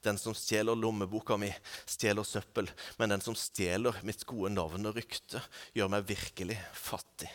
den 0.02 0.18
som 0.18 0.34
stjeler 0.34 0.78
lommeboka 0.78 1.36
mi, 1.38 1.50
stjeler 1.86 2.26
søppel, 2.26 2.70
men 2.98 3.10
den 3.10 3.22
som 3.22 3.34
stjeler 3.38 3.98
mitt 4.06 4.22
gode 4.26 4.52
navn 4.54 4.90
og 4.90 4.98
rykte, 4.98 5.42
gjør 5.74 5.90
meg 5.90 6.06
virkelig 6.06 6.58
fattig. 6.74 7.30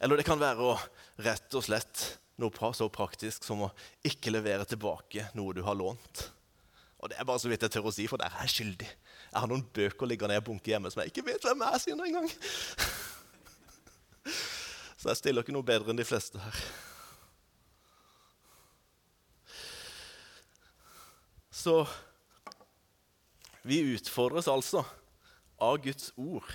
Eller 0.00 0.20
det 0.20 0.28
kan 0.28 0.40
være 0.40 0.72
å 0.74 0.80
rett 1.24 1.56
og 1.56 1.64
slett 1.64 2.04
noe 2.40 2.72
så 2.76 2.88
praktisk 2.92 3.44
som 3.46 3.66
å 3.66 3.72
ikke 4.06 4.32
levere 4.32 4.66
tilbake 4.68 5.28
noe 5.38 5.54
du 5.56 5.62
har 5.66 5.76
lånt. 5.78 6.26
Og 7.00 7.08
det 7.08 7.16
er 7.16 7.28
bare 7.28 7.40
så 7.40 7.48
vidt 7.48 7.62
jeg 7.64 7.72
tør 7.72 7.88
å 7.88 7.94
si, 7.94 8.06
for 8.10 8.20
der 8.20 8.32
er 8.32 8.44
jeg 8.44 8.54
skyldig. 8.58 8.88
Jeg 9.30 9.38
har 9.38 9.48
noen 9.48 9.64
bøker 9.76 10.08
liggende 10.08 10.36
i 10.36 10.44
bunke 10.44 10.72
hjemme 10.72 10.90
som 10.92 11.00
jeg 11.00 11.12
ikke 11.12 11.26
vet 11.30 11.44
hvem 11.46 11.62
er 11.64 11.78
sine 11.80 12.08
engang. 12.08 12.28
Så 15.00 15.08
jeg 15.08 15.16
stiller 15.16 15.40
ikke 15.40 15.54
noe 15.56 15.64
bedre 15.64 15.94
enn 15.94 16.00
de 16.00 16.04
fleste 16.04 16.36
her. 16.42 16.56
Så 21.60 21.86
vi 23.64 23.80
utfordres 23.94 24.48
altså 24.48 24.82
av 25.60 25.78
Guds 25.84 26.12
ord 26.20 26.52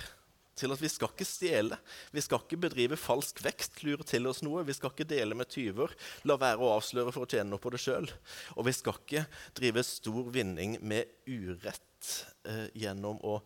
til 0.56 0.72
at 0.72 0.80
vi 0.80 0.90
skal 0.90 1.12
ikke 1.12 1.26
stjele. 1.28 1.78
Vi 2.14 2.22
skal 2.24 2.42
ikke 2.42 2.58
bedrive 2.66 2.98
falsk 3.00 3.42
vekst, 3.44 3.82
lure 3.86 4.06
til 4.08 4.28
oss 4.30 4.42
noe. 4.44 4.64
Vi 4.66 4.76
skal 4.76 4.92
ikke 4.92 5.08
dele 5.08 5.36
med 5.38 5.50
tyver, 5.52 5.92
la 6.28 6.38
være 6.40 6.64
å 6.64 6.72
avsløre 6.78 7.12
for 7.14 7.26
å 7.26 7.30
tjene 7.30 7.50
noe 7.52 7.62
på 7.62 7.72
det 7.74 7.82
sjøl. 7.82 8.08
Og 8.56 8.68
vi 8.68 8.74
skal 8.76 9.00
ikke 9.02 9.26
drive 9.58 9.84
stor 9.86 10.32
vinning 10.34 10.78
med 10.80 11.12
urett 11.28 12.14
eh, 12.48 12.66
gjennom 12.74 13.20
å 13.24 13.38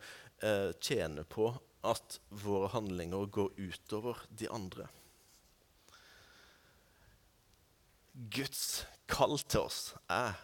eh, 0.44 0.70
tjene 0.78 1.26
på 1.28 1.50
at 1.86 2.20
våre 2.42 2.70
handlinger 2.74 3.26
går 3.32 3.54
utover 3.58 4.20
de 4.28 4.48
andre. 4.52 4.86
Guds 8.12 8.84
kall 9.08 9.38
til 9.48 9.64
oss 9.64 9.82
er 10.10 10.36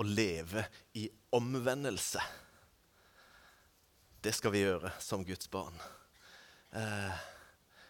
å 0.00 0.06
leve 0.06 0.64
i 0.98 1.06
omvendelse. 1.36 2.22
Det 4.20 4.32
skal 4.36 4.52
vi 4.52 4.64
gjøre 4.64 4.92
som 5.00 5.24
Guds 5.24 5.48
barn. 5.52 5.76
Eh, 6.72 7.18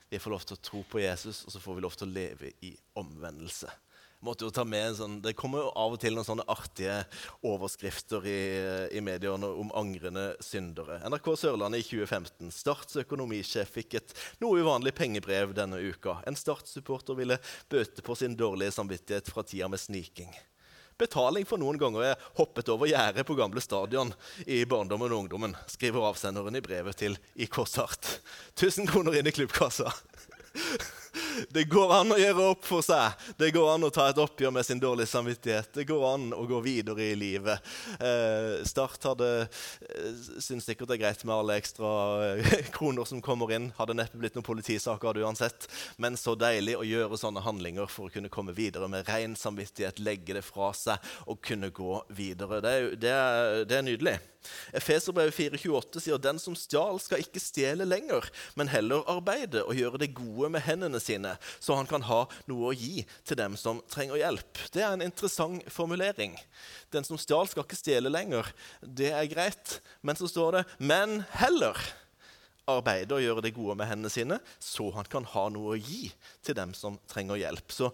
vi 0.08 0.18
får 0.18 0.30
lov 0.30 0.42
til 0.46 0.56
å 0.56 0.64
tro 0.64 0.80
på 0.90 1.02
Jesus, 1.02 1.44
og 1.46 1.54
så 1.54 1.60
får 1.62 1.76
vi 1.76 1.84
lov 1.84 1.94
til 1.98 2.08
å 2.08 2.14
leve 2.14 2.52
i 2.66 2.72
omvendelse. 2.98 3.70
sånn, 4.20 5.22
Det 5.22 5.36
kommer 5.36 5.62
jo 5.62 5.72
av 5.76 5.92
og 5.92 6.00
til 6.00 6.14
noen 6.14 6.26
sånne 6.26 6.44
artige 6.48 7.06
overskrifter 7.42 8.26
i, 8.26 8.40
i 8.98 9.00
mediene 9.00 9.46
om 9.46 9.70
angrende 9.72 10.36
syndere. 10.40 11.00
NRK 11.08 11.36
Sørlandet 11.36 11.80
i 11.80 11.88
2015. 11.88 12.50
Starts 12.50 12.96
økonomisjef 12.96 13.70
fikk 13.70 13.94
et 13.94 14.14
noe 14.40 14.60
uvanlig 14.60 14.92
pengebrev 14.94 15.54
denne 15.54 15.78
uka. 15.78 16.20
En 16.26 16.36
Start-supporter 16.36 17.14
ville 17.14 17.38
bøte 17.70 18.02
på 18.02 18.16
sin 18.16 18.36
dårlige 18.36 18.72
samvittighet 18.72 19.30
fra 19.30 19.42
tida 19.42 19.68
med 19.68 19.80
sniking 19.80 20.34
betaling 21.00 21.48
for 21.48 21.60
noen 21.60 21.80
ganger 21.80 22.04
jeg 22.04 22.20
hoppet 22.38 22.70
over 22.72 22.90
gjerdet 22.90 23.26
på 23.26 23.36
gamle 23.38 23.62
stadion 23.64 24.12
i 24.46 24.62
barndommen 24.68 25.10
og 25.10 25.24
ungdommen, 25.24 25.56
skriver 25.70 26.10
avsenderen 26.10 26.56
i 26.58 26.64
brevet 26.64 27.00
til 27.00 27.18
IK 27.40 27.62
Start. 27.68 28.18
1000 28.58 28.90
kroner 28.92 29.18
inn 29.18 29.30
i 29.30 29.34
klubbkassa. 29.34 29.92
Det 31.48 31.64
går 31.64 31.92
an 31.94 32.12
å 32.14 32.18
gjøre 32.18 32.46
opp 32.52 32.66
for 32.66 32.84
seg. 32.84 33.16
Det 33.38 33.50
går 33.54 33.68
an 33.74 33.86
å 33.86 33.92
ta 33.94 34.08
et 34.10 34.20
oppgjør 34.20 34.52
med 34.54 34.66
sin 34.66 34.80
dårlige 34.82 35.10
samvittighet. 35.10 35.72
Det 35.74 35.86
går 35.88 36.06
an 36.10 36.26
å 36.36 36.44
gå 36.48 36.60
videre 36.64 37.10
i 37.10 37.16
livet. 37.18 37.70
Eh, 38.00 38.60
Start 38.68 39.04
hadde 39.08 39.30
eh, 39.44 40.10
syntes 40.38 40.68
sikkert 40.68 40.90
det 40.90 40.98
er 40.98 41.02
greit 41.04 41.24
med 41.24 41.36
alle 41.36 41.58
ekstra 41.60 41.90
eh, 42.34 42.70
kroner 42.76 43.08
som 43.08 43.22
kommer 43.24 43.52
inn. 43.56 43.70
Hadde 43.78 43.96
neppe 43.98 44.20
blitt 44.20 44.36
noen 44.38 44.46
politisaker 44.46 45.22
uansett. 45.24 45.68
Men 45.96 46.18
så 46.20 46.36
deilig 46.38 46.76
å 46.78 46.86
gjøre 46.86 47.20
sånne 47.20 47.44
handlinger 47.44 47.90
for 47.90 48.08
å 48.08 48.14
kunne 48.14 48.32
komme 48.32 48.56
videre 48.56 48.90
med 48.90 49.08
ren 49.08 49.36
samvittighet, 49.38 50.02
legge 50.04 50.36
det 50.36 50.44
fra 50.46 50.72
seg 50.76 51.12
og 51.26 51.40
kunne 51.44 51.72
gå 51.74 52.02
videre. 52.16 52.60
Det 52.64 52.74
er, 52.76 52.90
det 53.00 53.14
er, 53.14 53.64
det 53.68 53.78
er 53.78 53.86
nydelig. 53.86 54.18
Efeserbrevet 54.76 55.34
4,28 55.36 56.02
sier 56.04 56.20
den 56.22 56.40
som 56.42 56.56
stjal, 56.58 57.00
skal 57.02 57.22
ikke 57.22 57.42
stjele 57.42 57.86
lenger, 57.88 58.26
men 58.58 58.70
heller 58.72 59.06
arbeide 59.10 59.64
og 59.66 59.76
gjøre 59.78 60.00
det 60.02 60.12
gode 60.16 60.50
med 60.54 60.64
hendene 60.66 61.00
sine, 61.02 61.36
så 61.60 61.76
han 61.78 61.88
kan 61.90 62.04
ha 62.08 62.24
noe 62.50 62.70
å 62.70 62.76
gi 62.76 63.04
til 63.28 63.40
dem 63.40 63.56
som 63.60 63.82
trenger 63.92 64.20
hjelp. 64.22 64.64
Det 64.72 64.84
er 64.84 64.94
en 64.94 65.06
interessant 65.06 65.66
formulering. 65.72 66.36
Den 66.94 67.06
som 67.06 67.20
stjal, 67.20 67.48
skal 67.50 67.66
ikke 67.66 67.78
stjele 67.78 68.12
lenger. 68.12 68.48
Det 68.80 69.12
er 69.14 69.30
greit. 69.30 69.80
Men 70.02 70.16
så 70.16 70.28
står 70.28 70.52
det 70.52 70.64
'men 70.78 71.24
heller' 71.30 71.92
arbeide 72.70 73.16
og 73.16 73.24
gjøre 73.24 73.44
det 73.44 73.54
gode 73.56 73.76
med 73.78 73.88
hendene 73.90 74.10
sine, 74.12 74.38
så 74.60 74.90
han 74.94 75.08
kan 75.10 75.24
ha 75.24 75.48
noe 75.48 75.74
å 75.74 75.80
gi 75.80 76.12
til 76.46 76.56
dem 76.58 76.74
som 76.76 76.98
trenger 77.10 77.40
hjelp. 77.40 77.72
Så 77.72 77.90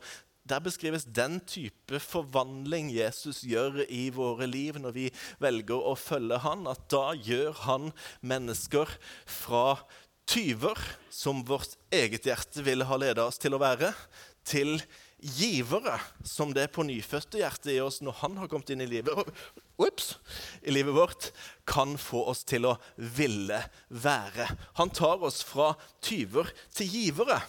der 0.49 0.63
beskrives 0.65 1.07
den 1.11 1.41
type 1.49 2.01
forvandling 2.03 2.91
Jesus 2.95 3.43
gjør 3.47 3.83
i 3.91 4.09
våre 4.15 4.49
liv 4.49 4.79
når 4.81 4.97
vi 4.97 5.07
velger 5.43 5.83
å 5.91 5.97
følge 5.99 6.41
han, 6.45 6.67
at 6.71 6.87
da 6.93 7.11
gjør 7.15 7.57
han 7.67 7.91
mennesker 8.23 8.91
fra 9.27 9.81
tyver, 10.27 10.79
som 11.11 11.45
vårt 11.47 11.77
eget 11.95 12.27
hjerte 12.27 12.65
ville 12.67 12.87
ha 12.87 12.99
ledet 12.99 13.23
oss 13.23 13.39
til 13.43 13.57
å 13.57 13.63
være, 13.63 13.93
til 14.47 14.77
givere, 15.17 15.97
som 16.27 16.53
det 16.55 16.69
på 16.75 16.85
nyfødte 16.87 17.41
hjertet 17.41 17.73
i 17.75 17.81
oss 17.83 18.03
når 18.05 18.19
han 18.21 18.37
har 18.41 18.51
kommet 18.51 18.71
inn 18.75 18.85
i 18.85 18.89
livet, 18.91 19.17
ups, 19.81 20.17
i 20.63 20.75
livet 20.75 20.95
vårt, 20.97 21.31
kan 21.69 21.97
få 22.01 22.27
oss 22.31 22.45
til 22.47 22.69
å 22.69 22.77
ville 23.17 23.61
være. 23.89 24.49
Han 24.79 24.93
tar 24.95 25.25
oss 25.27 25.43
fra 25.47 25.73
tyver 26.05 26.53
til 26.75 26.91
givere. 26.93 27.41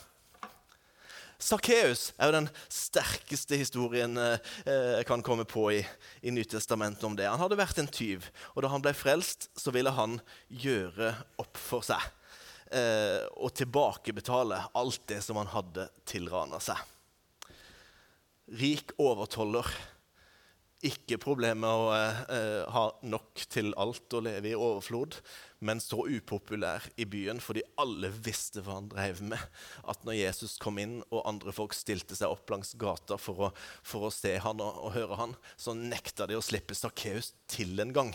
Sakkeus 1.38 2.12
er 2.17 2.32
jo 2.32 2.34
den 2.34 2.48
sterkeste 2.74 3.60
historien 3.60 4.17
eh, 4.17 4.39
jeg 4.65 5.06
kan 5.10 5.22
komme 5.25 5.46
på 5.46 5.67
i, 5.75 5.82
i 6.25 6.34
Nytestamentet 6.34 7.06
om 7.06 7.17
det. 7.17 7.27
Han 7.29 7.41
hadde 7.44 7.60
vært 7.60 7.77
en 7.82 7.89
tyv, 7.89 8.25
og 8.56 8.65
da 8.65 8.72
han 8.74 8.82
ble 8.82 8.96
frelst, 8.98 9.51
så 9.53 9.74
ville 9.75 9.94
han 9.94 10.17
gjøre 10.50 11.13
opp 11.38 11.62
for 11.62 11.86
seg. 11.86 12.01
Eh, 12.74 13.22
og 13.38 13.53
tilbakebetale 13.56 14.63
alt 14.75 15.06
det 15.08 15.22
som 15.24 15.38
han 15.39 15.51
hadde 15.53 15.86
tilrana 16.10 16.58
seg. 16.63 16.82
Rik 18.58 18.96
overtoller 18.98 19.70
ikke 20.88 21.17
problemer 21.22 21.62
med 21.62 21.70
å 21.70 21.86
eh, 22.34 22.63
ha 22.74 22.84
nok 23.06 23.46
til 23.50 23.72
alt 23.79 24.13
og 24.17 24.25
leve 24.25 24.51
i 24.51 24.58
overflod, 24.58 25.17
men 25.59 25.81
så 25.81 26.03
upopulær 26.05 26.85
i 26.99 27.05
byen 27.09 27.39
fordi 27.41 27.63
alle 27.81 28.11
visste 28.11 28.61
hva 28.65 28.77
han 28.77 28.89
drev 28.91 29.21
med. 29.25 29.41
At 29.89 30.03
når 30.05 30.19
Jesus 30.19 30.57
kom 30.61 30.77
inn 30.81 30.99
og 31.07 31.25
andre 31.29 31.53
folk 31.55 31.75
stilte 31.77 32.17
seg 32.17 32.31
opp 32.33 32.49
langs 32.53 32.73
gata 32.79 33.17
for 33.21 33.47
å, 33.47 33.51
for 33.85 34.07
å 34.07 34.13
se 34.13 34.35
han 34.43 34.61
og, 34.63 34.81
og, 34.83 34.91
høre 34.97 35.19
han, 35.19 35.35
så 35.57 35.73
nekta 35.77 36.27
de 36.29 36.37
å 36.37 36.43
slippe 36.45 36.77
Sakkeus 36.77 37.33
til 37.49 37.77
en 37.81 37.93
gang. 37.95 38.13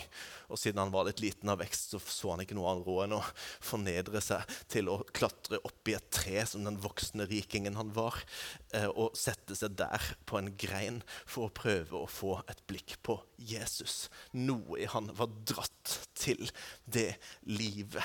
Og 0.49 0.59
siden 0.61 0.81
han 0.81 0.93
var 0.93 1.07
litt 1.09 1.23
liten 1.23 1.51
av 1.51 1.59
vekst, 1.63 1.93
så 1.93 2.01
så 2.03 2.33
han 2.33 2.43
ikke 2.43 2.57
noe 2.57 2.71
annet 2.71 2.87
råd 2.87 3.05
enn 3.07 3.17
å 3.17 3.21
fornedre 3.63 4.23
seg 4.23 4.55
til 4.71 4.91
å 4.91 4.99
klatre 5.15 5.59
opp 5.67 5.91
i 5.91 5.97
et 5.97 6.09
tre 6.13 6.45
som 6.49 6.63
den 6.65 6.79
voksne 6.83 7.27
rikingen 7.29 7.77
han 7.79 7.91
var, 7.95 8.19
eh, 8.73 8.87
og 8.87 9.17
sette 9.17 9.57
seg 9.57 9.75
der 9.79 10.13
på 10.29 10.39
en 10.39 10.53
grein 10.59 11.01
for 11.25 11.47
å 11.49 11.53
prøve 11.53 12.03
å 12.03 12.09
få 12.09 12.37
et 12.51 12.63
blikk 12.69 12.97
på 13.05 13.17
Jesus. 13.37 14.07
Noe 14.35 14.79
i 14.83 14.89
han 14.89 15.09
var 15.17 15.31
dratt 15.43 15.97
til 16.17 16.47
det 16.85 17.13
livet 17.41 18.03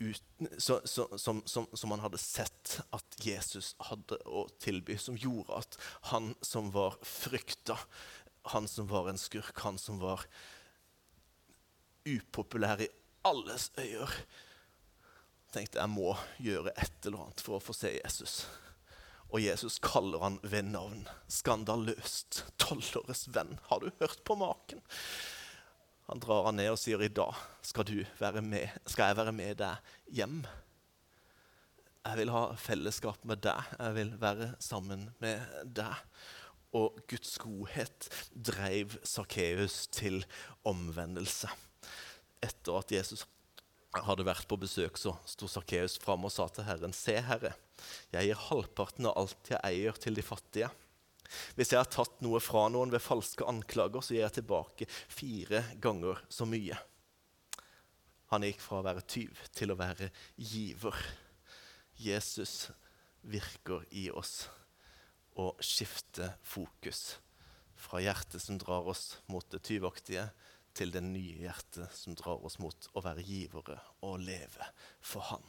uten, 0.00 0.48
så, 0.58 0.80
så, 0.84 1.18
som, 1.18 1.42
som, 1.46 1.66
som, 1.72 1.90
han 1.90 2.00
hadde 2.00 2.18
sett 2.18 2.78
at 2.90 3.18
Jesus 3.20 3.74
hadde 3.90 4.16
å 4.24 4.46
tilby, 4.62 4.96
som 4.98 5.18
gjorde 5.18 5.60
at 5.60 5.76
han 6.12 6.32
som 6.40 6.70
var 6.74 6.96
frykta, 7.04 7.76
han 8.54 8.68
som 8.68 8.88
var 8.88 9.10
en 9.10 9.20
skurk, 9.20 9.58
han 9.60 9.78
som 9.78 10.00
var 10.00 10.24
upopulær 12.08 12.80
i 12.80 12.88
alles 13.28 13.68
øyer, 13.78 14.14
tenkte 15.52 15.82
jeg 15.82 15.92
må 15.92 16.14
gjøre 16.40 16.72
et 16.78 17.06
eller 17.06 17.26
annet 17.26 17.44
for 17.44 17.58
å 17.58 17.64
få 17.64 17.76
se 17.76 17.92
Jesus. 17.98 18.44
Og 19.30 19.42
Jesus 19.44 19.78
kaller 19.82 20.22
han 20.24 20.38
ved 20.42 20.72
navn. 20.72 21.04
Skandaløst. 21.30 22.44
Tolvåres 22.58 23.28
venn. 23.30 23.58
Har 23.68 23.82
du 23.82 23.90
hørt 24.00 24.24
på 24.26 24.34
maken? 24.38 24.82
Han 26.10 26.18
drar 26.18 26.48
han 26.48 26.58
ned 26.58 26.72
og 26.72 26.78
sier, 26.80 26.98
'I 26.98 27.12
dag 27.14 27.38
skal, 27.62 27.86
du 27.86 28.02
være 28.18 28.42
med, 28.42 28.66
skal 28.86 29.12
jeg 29.12 29.20
være 29.20 29.34
med 29.36 29.60
deg 29.62 29.94
hjem.' 30.18 30.42
Jeg 32.00 32.16
vil 32.16 32.32
ha 32.32 32.44
fellesskap 32.56 33.24
med 33.28 33.42
deg. 33.44 33.66
Jeg 33.76 33.94
vil 33.94 34.14
være 34.18 34.54
sammen 34.58 35.10
med 35.20 35.44
deg. 35.76 35.98
Og 36.74 36.96
Guds 37.10 37.36
godhet 37.38 38.08
drev 38.32 38.96
Sakkeus 39.04 39.84
til 39.92 40.24
omvendelse. 40.64 41.50
Etter 42.40 42.78
at 42.80 42.94
Jesus 42.94 43.26
hadde 43.94 44.24
vært 44.26 44.48
på 44.48 44.58
besøk, 44.58 44.96
så 44.98 45.12
sto 45.28 45.46
Sakkeus 45.50 45.98
fram 46.00 46.24
og 46.24 46.32
sa 46.32 46.48
til 46.48 46.66
Herren.: 46.66 46.96
Se, 46.96 47.20
Herre, 47.20 47.52
jeg 48.10 48.30
gir 48.32 48.46
halvparten 48.48 49.06
av 49.12 49.18
alt 49.20 49.52
jeg 49.52 49.60
eier, 49.62 49.92
til 49.92 50.16
de 50.16 50.24
fattige. 50.24 50.72
Hvis 51.56 51.72
jeg 51.72 51.80
har 51.80 51.90
tatt 51.90 52.20
noe 52.24 52.40
fra 52.42 52.66
noen 52.72 52.92
ved 52.92 53.02
falske 53.04 53.46
anklager, 53.48 54.02
så 54.02 54.14
gir 54.14 54.24
jeg 54.24 54.38
tilbake 54.40 54.88
fire 54.90 55.64
ganger 55.82 56.22
så 56.32 56.46
mye. 56.48 56.78
Han 58.30 58.46
gikk 58.46 58.62
fra 58.62 58.78
å 58.80 58.86
være 58.86 59.06
tyv 59.10 59.40
til 59.54 59.72
å 59.72 59.78
være 59.78 60.10
giver. 60.36 60.96
Jesus 61.98 62.70
virker 63.26 63.82
i 63.90 64.08
oss 64.14 64.44
og 65.40 65.58
skifter 65.64 66.36
fokus 66.46 67.18
fra 67.80 68.00
hjertet 68.02 68.42
som 68.42 68.58
drar 68.60 68.86
oss 68.92 69.18
mot 69.30 69.46
det 69.52 69.62
tyvaktige, 69.66 70.28
til 70.76 70.92
det 70.94 71.02
nye 71.02 71.40
hjertet 71.42 71.90
som 71.96 72.14
drar 72.14 72.44
oss 72.46 72.60
mot 72.62 72.86
å 72.94 73.02
være 73.02 73.24
givere 73.26 73.80
og 74.06 74.20
leve 74.22 74.68
for 75.02 75.26
Han. 75.32 75.42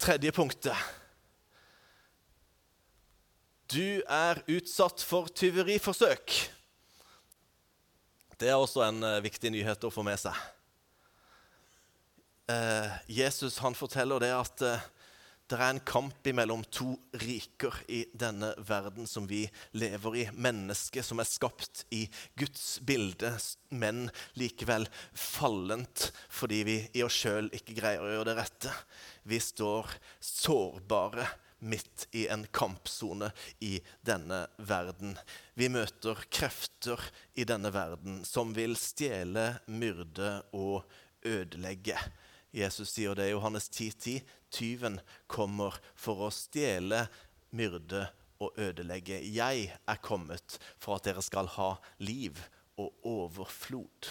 Tredje 0.00 0.32
punktet 0.36 0.76
du 3.70 4.02
er 4.02 4.40
utsatt 4.50 5.02
for 5.06 5.30
tyveriforsøk. 5.34 6.34
Det 8.40 8.48
er 8.48 8.58
også 8.58 8.82
en 8.86 9.04
uh, 9.04 9.18
viktig 9.22 9.52
nyhet 9.52 9.84
å 9.84 9.92
få 9.92 10.04
med 10.06 10.18
seg. 10.20 10.36
Uh, 12.50 12.88
Jesus 13.06 13.60
han 13.62 13.76
forteller 13.78 14.22
det 14.24 14.32
at 14.34 14.64
uh, 14.66 14.88
det 15.50 15.58
er 15.58 15.66
en 15.66 15.82
kamp 15.82 16.28
mellom 16.34 16.62
to 16.70 16.92
riker 17.18 17.74
i 17.90 18.04
denne 18.14 18.52
verden 18.62 19.06
som 19.10 19.26
vi 19.26 19.42
lever 19.74 20.18
i. 20.20 20.24
Mennesket 20.30 21.06
som 21.06 21.18
er 21.18 21.26
skapt 21.26 21.84
i 21.94 22.04
Guds 22.38 22.78
bilde, 22.86 23.32
men 23.74 24.06
likevel 24.38 24.86
fallent 25.10 26.10
fordi 26.30 26.62
vi 26.68 26.76
i 26.94 27.02
oss 27.02 27.18
sjøl 27.18 27.50
ikke 27.56 27.74
greier 27.80 28.06
å 28.06 28.12
gjøre 28.14 28.30
det 28.30 28.36
rette. 28.38 28.74
Vi 29.26 29.42
står 29.42 29.90
sårbare 30.22 31.26
midt 31.60 32.08
i 32.16 32.26
en 32.32 32.46
kampsone 32.52 33.30
i 33.60 33.78
denne 34.06 34.44
verden. 34.56 35.14
Vi 35.54 35.68
møter 35.72 36.18
krefter 36.32 37.02
i 37.34 37.46
denne 37.48 37.72
verden 37.74 38.22
som 38.28 38.54
vil 38.56 38.76
stjele, 38.80 39.60
myrde 39.66 40.40
og 40.56 40.88
ødelegge. 41.26 41.98
Jesus 42.50 42.96
sier 42.96 43.14
det 43.14 43.28
i 43.30 43.34
Johannes 43.34 43.70
10,10. 43.70 43.90
10, 44.00 44.20
Tyven 44.50 44.98
kommer 45.30 45.76
for 45.94 46.26
å 46.26 46.30
stjele, 46.34 47.04
myrde 47.54 48.08
og 48.42 48.56
ødelegge. 48.58 49.20
Jeg 49.22 49.68
er 49.70 50.02
kommet 50.02 50.58
for 50.82 50.96
at 50.96 51.06
dere 51.06 51.22
skal 51.22 51.50
ha 51.54 51.74
liv 52.02 52.40
og 52.80 53.06
overflod. 53.06 54.10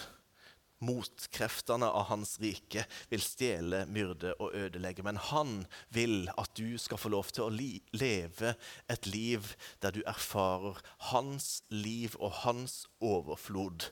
Motkreftene 0.80 1.84
av 1.86 2.06
hans 2.08 2.38
rike 2.40 2.86
vil 3.10 3.20
stjele, 3.20 3.82
myrde 3.92 4.32
og 4.40 4.54
ødelegge. 4.56 5.04
Men 5.04 5.20
han 5.20 5.66
vil 5.92 6.30
at 6.40 6.54
du 6.56 6.78
skal 6.80 7.00
få 7.00 7.12
lov 7.12 7.32
til 7.34 7.46
å 7.46 7.52
leve 8.00 8.54
et 8.88 9.10
liv 9.10 9.52
der 9.84 9.92
du 9.92 10.00
erfarer 10.08 10.80
hans 11.12 11.60
liv 11.68 12.16
og 12.18 12.32
hans 12.46 12.86
overflod 13.00 13.90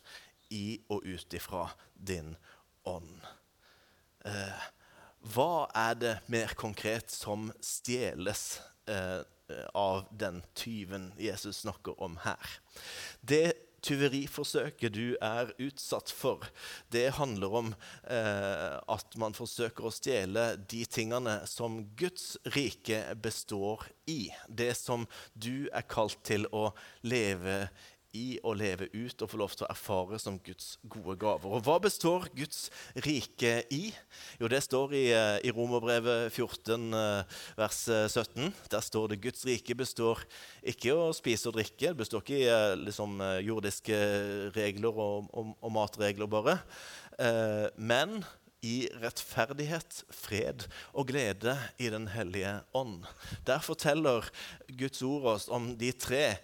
i 0.54 0.80
og 0.88 1.04
ut 1.04 1.36
ifra 1.36 1.66
din 1.92 2.34
ånd. 2.88 3.20
Eh, 4.24 4.68
hva 5.34 5.68
er 5.76 5.96
det 5.98 6.14
mer 6.32 6.54
konkret 6.56 7.12
som 7.12 7.50
stjeles 7.64 8.60
eh, 8.88 9.20
av 9.76 10.06
den 10.10 10.40
tyven 10.56 11.10
Jesus 11.20 11.64
snakker 11.64 12.00
om 12.00 12.16
her? 12.24 12.58
Det 13.20 13.67
tyveriforsøket 13.84 14.94
du 14.94 15.16
er 15.24 15.52
utsatt 15.62 16.12
for, 16.14 16.46
det 16.92 17.18
handler 17.18 17.54
om 17.60 17.70
eh, 18.10 18.78
at 18.78 19.18
man 19.20 19.36
forsøker 19.36 19.88
å 19.88 19.94
stjele 19.94 20.50
de 20.70 20.84
tingene 20.88 21.40
som 21.48 21.80
Guds 21.98 22.36
rike 22.56 23.02
består 23.22 23.86
i. 24.10 24.28
Det 24.48 24.72
som 24.78 25.06
du 25.34 25.68
er 25.72 25.86
kalt 25.88 26.18
til 26.26 26.48
å 26.52 26.70
leve 27.06 27.68
i 28.16 28.38
å 28.46 28.54
leve 28.56 28.88
ut 28.94 29.22
og 29.22 29.30
få 29.30 29.38
lov 29.40 29.54
til 29.56 29.66
å 29.66 29.70
erfare 29.72 30.18
som 30.22 30.38
Guds 30.40 30.76
gode 30.88 31.16
gaver. 31.20 31.52
Og 31.52 31.64
Hva 31.66 31.76
består 31.82 32.28
Guds 32.36 32.68
rike 33.04 33.64
i? 33.74 33.92
Jo, 34.40 34.48
Det 34.48 34.62
står 34.64 34.94
i, 34.94 35.04
eh, 35.12 35.40
i 35.44 35.50
Romerbrevet 35.50 36.32
14, 36.32 36.94
eh, 36.94 37.24
vers 37.56 37.84
17. 38.08 38.46
Eh, 38.46 38.68
Der 38.70 38.80
står 38.80 39.08
det 39.08 39.20
Guds 39.20 39.44
rike 39.44 39.74
består 39.74 40.24
ikke 40.64 40.92
å 40.92 41.12
spise 41.12 41.48
og 41.48 41.54
drikke. 41.54 41.88
Det 41.88 41.96
består 41.96 42.22
ikke 42.22 42.40
i 42.40 42.84
liksom, 42.84 43.20
jordiske 43.44 44.52
regler 44.56 44.92
og, 44.92 45.28
og, 45.32 45.56
og 45.62 45.72
matregler 45.72 46.26
bare. 46.26 46.58
Men 47.76 48.24
i 48.60 48.88
rettferdighet, 48.98 50.02
fred 50.10 50.64
og 50.92 51.08
glede 51.12 51.54
i 51.78 51.90
Den 51.92 52.08
hellige 52.10 52.60
ånd. 52.74 53.04
Der 53.46 53.60
forteller 53.62 54.26
Guds 54.68 55.02
ord 55.02 55.28
oss 55.34 55.46
om 55.48 55.70
de 55.78 55.92
tre 55.92 56.38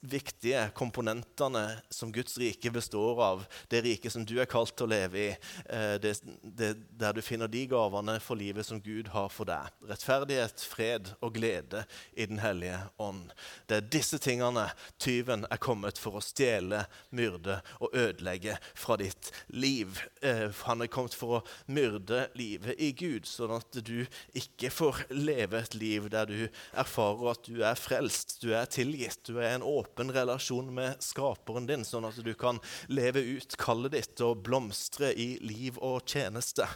viktige 0.00 0.66
komponentene 0.74 1.80
som 1.94 2.12
Guds 2.12 2.36
rike 2.38 2.72
består 2.74 3.22
av. 3.22 3.44
Det 3.70 3.84
riket 3.84 4.12
som 4.12 4.24
du 4.26 4.34
er 4.40 4.50
kalt 4.50 4.74
til 4.74 4.88
å 4.88 4.92
leve 4.94 5.20
i, 5.20 5.28
eh, 5.70 5.94
det, 6.02 6.16
det, 6.42 6.72
der 6.90 7.14
du 7.14 7.22
finner 7.22 7.50
de 7.50 7.64
gavene 7.70 8.18
for 8.20 8.38
livet 8.38 8.66
som 8.66 8.82
Gud 8.82 9.12
har 9.14 9.30
for 9.30 9.48
deg. 9.48 9.70
Rettferdighet, 9.86 10.66
fred 10.74 11.14
og 11.20 11.36
glede 11.38 11.84
i 12.16 12.26
Den 12.26 12.42
hellige 12.42 12.80
ånd. 12.98 13.30
Det 13.70 13.78
er 13.78 13.88
disse 13.94 14.18
tingene 14.18 14.66
tyven 14.98 15.46
er 15.50 15.62
kommet 15.62 16.00
for 16.00 16.18
å 16.18 16.24
stjele, 16.24 16.84
myrde 17.14 17.60
og 17.78 17.94
ødelegge 17.94 18.58
fra 18.74 18.98
ditt 18.98 19.30
liv. 19.54 20.02
Eh, 20.22 20.50
han 20.66 20.82
er 20.82 20.90
kommet 20.90 21.14
for 21.14 21.38
å 21.38 21.43
myrde 21.66 22.26
livet 22.38 22.80
i 22.82 22.90
Gud, 22.96 23.28
sånn 23.28 23.54
at 23.56 23.80
du 23.86 24.04
ikke 24.36 24.70
får 24.72 25.04
leve 25.14 25.60
et 25.60 25.76
liv 25.78 26.08
der 26.12 26.28
du 26.30 26.38
erfarer 26.72 27.32
at 27.34 27.48
du 27.48 27.62
er 27.66 27.78
frelst, 27.78 28.38
du 28.42 28.52
er 28.56 28.68
tilgitt, 28.70 29.22
du 29.28 29.38
er 29.38 29.50
i 29.50 29.56
en 29.58 29.66
åpen 29.66 30.12
relasjon 30.14 30.70
med 30.74 31.02
skaperen 31.04 31.68
din, 31.70 31.86
sånn 31.86 32.08
at 32.08 32.20
du 32.24 32.32
kan 32.38 32.60
leve 32.88 33.22
ut 33.22 33.58
kallet 33.60 33.94
ditt 33.96 34.24
og 34.24 34.44
blomstre 34.46 35.12
i 35.12 35.34
liv 35.44 35.78
og 35.82 36.02
tjeneste. 36.08 36.68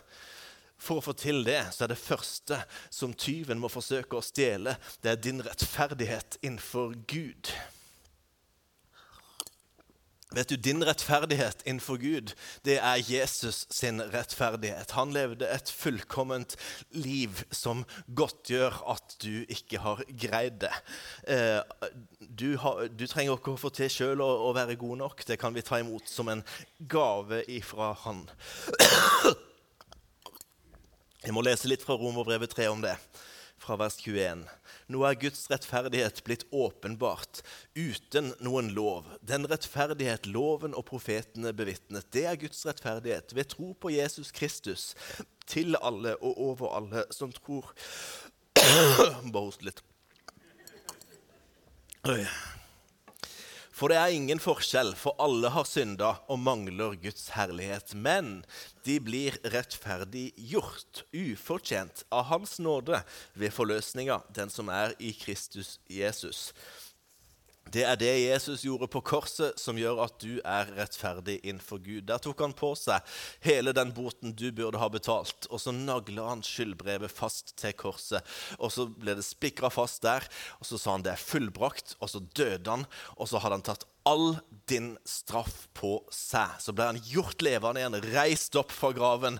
For 0.78 1.00
å 1.00 1.04
få 1.08 1.14
til 1.18 1.42
det, 1.46 1.60
så 1.74 1.84
er 1.84 1.92
det 1.92 1.98
første 1.98 2.60
som 2.94 3.14
tyven 3.18 3.58
må 3.58 3.70
forsøke 3.72 4.18
å 4.18 4.24
stjele, 4.24 4.76
det 5.02 5.10
er 5.10 5.24
din 5.24 5.42
rettferdighet 5.42 6.38
innenfor 6.44 6.94
Gud. 7.10 7.50
Vet 10.36 10.50
du, 10.50 10.56
Din 10.60 10.84
rettferdighet 10.84 11.62
innenfor 11.64 11.96
Gud, 11.96 12.34
det 12.64 12.76
er 12.84 13.00
Jesus 13.00 13.62
sin 13.72 14.02
rettferdighet. 14.12 14.90
Han 14.92 15.14
levde 15.16 15.48
et 15.48 15.70
fullkomment 15.72 16.52
liv 16.92 17.40
som 17.48 17.86
godtgjør 18.12 18.76
at 18.92 19.16
du 19.24 19.46
ikke 19.48 19.80
har 19.80 20.02
greid 20.20 20.60
det. 20.66 20.74
Eh, 21.32 21.64
du, 22.20 22.58
har, 22.60 22.84
du 22.92 23.06
trenger 23.08 23.40
ikke 23.40 23.56
å 23.56 23.62
få 23.62 23.72
til 23.72 23.88
sjøl 23.88 24.20
å, 24.20 24.52
være 24.52 24.76
god 24.76 25.00
nok. 25.06 25.24
Det 25.24 25.40
kan 25.40 25.56
vi 25.56 25.64
ta 25.64 25.80
imot 25.80 26.12
som 26.12 26.28
en 26.28 26.44
gave 26.78 27.40
ifra 27.48 27.94
Han. 28.04 28.26
Jeg 31.24 31.32
må 31.34 31.40
lese 31.42 31.72
litt 31.72 31.82
fra 31.84 31.96
Romerbrevet 31.96 32.52
3 32.52 32.68
om 32.68 32.84
det, 32.84 32.94
fra 33.64 33.80
vers 33.80 33.96
21. 34.04 34.44
Nå 34.88 35.02
er 35.04 35.18
Guds 35.20 35.42
rettferdighet 35.52 36.22
blitt 36.24 36.46
åpenbart, 36.48 37.42
uten 37.76 38.30
noen 38.40 38.70
lov. 38.72 39.04
Den 39.20 39.44
rettferdighet 39.50 40.24
loven 40.32 40.72
og 40.72 40.86
profetene 40.88 41.52
bevitnet, 41.52 42.08
det 42.16 42.24
er 42.30 42.40
Guds 42.40 42.64
rettferdighet 42.64 43.34
ved 43.36 43.50
tro 43.52 43.74
på 43.76 43.92
Jesus 43.92 44.32
Kristus, 44.32 44.94
til 45.48 45.76
alle 45.84 46.16
og 46.24 46.40
over 46.50 46.76
alle 46.80 47.04
som 47.12 47.32
tror. 47.36 47.74
Bare 49.32 49.44
host 49.44 49.64
litt. 49.68 49.84
Oi. 52.08 52.22
For 53.78 53.92
det 53.92 53.98
er 54.00 54.10
ingen 54.10 54.40
forskjell, 54.42 54.88
for 54.98 55.14
alle 55.22 55.52
har 55.54 55.66
synda 55.68 56.16
og 56.26 56.40
mangler 56.42 56.96
Guds 56.98 57.28
herlighet. 57.36 57.92
Men 57.94 58.40
de 58.82 58.96
blir 58.98 59.36
rettferdiggjort, 59.46 61.04
ufortjent, 61.14 62.02
av 62.10 62.26
Hans 62.32 62.56
nåde 62.58 62.98
ved 63.38 63.54
forløsninga, 63.54 64.18
den 64.34 64.50
som 64.50 64.72
er 64.74 64.96
i 64.98 65.12
Kristus 65.14 65.76
Jesus. 65.86 66.48
Det 67.72 67.84
er 67.84 67.98
det 68.00 68.12
Jesus 68.22 68.62
gjorde 68.64 68.88
på 68.88 69.02
korset, 69.04 69.58
som 69.60 69.76
gjør 69.78 70.00
at 70.06 70.16
du 70.22 70.38
er 70.40 70.70
rettferdig 70.78 71.38
innenfor 71.42 71.82
Gud. 71.84 72.06
Der 72.08 72.20
tok 72.22 72.40
han 72.40 72.54
på 72.56 72.72
seg 72.78 73.04
hele 73.44 73.74
den 73.76 73.92
boten 73.96 74.32
du 74.32 74.46
burde 74.56 74.80
ha 74.80 74.88
betalt, 74.92 75.48
og 75.50 75.60
så 75.60 75.74
nagla 75.74 76.30
han 76.30 76.44
skyldbrevet 76.46 77.12
fast 77.12 77.56
til 77.60 77.76
korset. 77.76 78.24
Og 78.58 78.72
Så 78.72 78.88
ble 78.88 79.16
det 79.18 79.26
spikra 79.26 79.70
fast 79.72 80.02
der, 80.06 80.24
og 80.60 80.68
så 80.68 80.78
sa 80.80 80.96
han 80.96 81.04
det 81.04 81.12
er 81.12 81.20
fullbrakt, 81.28 81.96
og 82.00 82.12
så 82.12 82.22
døde 82.36 82.70
han, 82.70 82.86
og 83.16 83.28
så 83.28 83.42
hadde 83.42 83.60
han 83.60 83.66
tatt 83.66 83.86
all 84.08 84.38
din 84.68 84.96
straff 85.04 85.68
på 85.72 85.94
seg. 86.12 86.58
Så 86.60 86.74
ble 86.76 86.88
han 86.90 87.00
gjort 87.08 87.42
levende 87.44 87.80
igjen, 87.80 87.96
reist 88.12 88.56
opp 88.60 88.72
fra 88.74 88.90
graven 88.96 89.38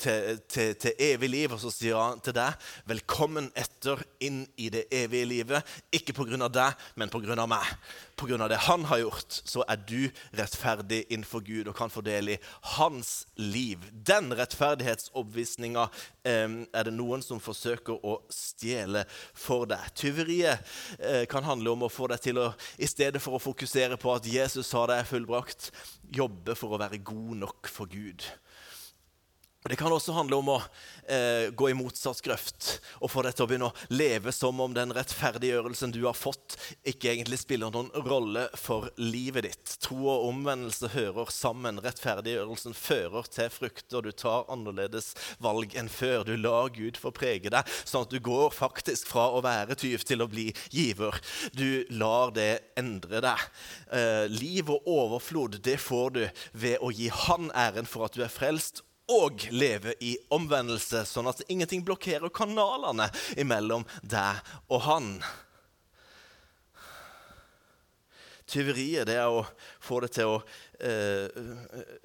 til, 0.00 0.40
til, 0.48 0.72
til, 0.80 0.94
evig 1.10 1.30
liv. 1.32 1.52
Og 1.52 1.60
så 1.60 1.72
sier 1.72 2.00
han 2.00 2.22
til 2.24 2.36
deg, 2.36 2.56
'Velkommen 2.88 3.50
etter 3.56 4.00
inn 4.24 4.44
i 4.56 4.70
det 4.72 4.86
evige 4.94 5.28
livet.' 5.28 5.74
Ikke 5.92 6.14
pga. 6.16 6.48
deg, 6.48 6.74
men 6.96 7.12
pga. 7.12 7.46
meg. 7.46 7.66
Pga. 8.16 8.48
det 8.48 8.64
han 8.64 8.84
har 8.84 8.98
gjort, 8.98 9.40
så 9.44 9.64
er 9.68 9.76
du 9.76 10.08
rettferdig 10.32 11.04
innenfor 11.10 11.44
Gud 11.44 11.68
og 11.68 11.76
kan 11.76 11.90
få 11.90 12.00
del 12.00 12.28
i 12.28 12.38
hans 12.76 13.26
liv. 13.36 13.78
Den 13.92 14.32
rettferdighetsoppvisninga 14.32 15.88
eh, 16.24 16.48
er 16.72 16.84
det 16.84 16.94
noen 16.96 17.22
som 17.22 17.40
forsøker 17.40 18.00
å 18.00 18.22
stjele 18.32 19.04
for 19.34 19.68
deg. 19.68 19.84
Tyveriet 19.94 20.64
eh, 20.98 21.26
kan 21.28 21.44
handle 21.44 21.76
om 21.76 21.84
å 21.86 21.92
få 21.92 22.08
deg 22.08 22.24
til 22.24 22.40
å, 22.40 22.50
i 22.80 22.88
stedet 22.88 23.20
for 23.20 23.36
å 23.36 23.42
fokusere 23.42 23.85
på 23.94 24.10
at 24.10 24.26
Jesus 24.26 24.66
sa 24.72 24.82
det 24.90 24.96
er 24.98 25.06
fullbrakt, 25.06 25.70
jobbe 26.10 26.56
for 26.58 26.74
å 26.74 26.80
være 26.82 26.98
god 27.06 27.36
nok 27.44 27.70
for 27.70 27.86
Gud. 27.86 28.26
Det 29.68 29.76
kan 29.76 29.92
også 29.92 30.14
handle 30.14 30.38
om 30.38 30.50
å 30.52 30.56
eh, 31.10 31.48
gå 31.50 31.70
i 31.70 31.76
motsatt 31.76 32.20
grøft 32.22 32.68
og 33.00 33.10
få 33.10 33.24
deg 33.26 33.34
til 33.34 33.44
å 33.44 33.48
begynne 33.50 33.70
å 33.70 33.94
leve 33.94 34.32
som 34.34 34.60
om 34.62 34.74
den 34.76 34.94
rettferdiggjørelsen 34.94 35.94
du 35.94 36.04
har 36.04 36.16
fått, 36.16 36.54
ikke 36.86 37.10
egentlig 37.12 37.40
spiller 37.40 37.72
noen 37.74 37.90
rolle 38.06 38.46
for 38.58 38.88
livet 39.00 39.48
ditt. 39.48 39.74
Tro 39.82 39.98
og 40.12 40.28
omvendelse 40.28 40.92
hører 40.94 41.32
sammen. 41.34 41.80
Rettferdiggjørelsen 41.82 42.76
fører 42.78 43.26
til 43.32 43.50
frukter. 43.52 44.06
Du 44.06 44.14
tar 44.14 44.46
annerledes 44.52 45.12
valg 45.42 45.74
enn 45.78 45.90
før. 45.90 46.24
Du 46.28 46.36
lar 46.38 46.70
Gud 46.74 47.00
få 47.00 47.12
prege 47.16 47.50
deg, 47.52 47.76
sånn 47.84 48.06
at 48.06 48.14
du 48.14 48.20
går 48.22 48.54
faktisk 48.54 49.10
fra 49.10 49.28
å 49.34 49.42
være 49.44 49.78
tyv 49.78 50.06
til 50.06 50.22
å 50.22 50.30
bli 50.30 50.48
giver. 50.70 51.18
Du 51.56 51.84
lar 51.90 52.34
det 52.36 52.52
endre 52.78 53.22
deg. 53.24 53.46
Eh, 53.90 54.24
liv 54.30 54.70
og 54.70 54.86
overflod 54.86 55.58
det 55.66 55.78
får 55.82 56.16
du 56.16 56.22
ved 56.54 56.78
å 56.82 56.92
gi 56.94 57.10
Han 57.26 57.50
æren 57.56 57.88
for 57.88 58.06
at 58.06 58.14
du 58.16 58.22
er 58.24 58.32
frelst 58.32 58.85
og 59.12 59.46
leve 59.54 59.94
i 60.02 60.16
omvendelse, 60.34 61.04
sånn 61.06 61.30
at 61.30 61.44
ingenting 61.52 61.84
blokkerer 61.86 62.32
kanalene 62.34 63.06
imellom 63.38 63.86
deg 64.02 64.40
og 64.66 64.82
han. 64.88 65.10
Tyveriet 68.46 69.08
det 69.08 69.16
er 69.18 69.30
å 69.30 69.46
få 69.82 70.00
det 70.04 70.12
til 70.14 70.36
å 70.36 70.36
øh, 70.38 71.26
øh, 71.30 71.56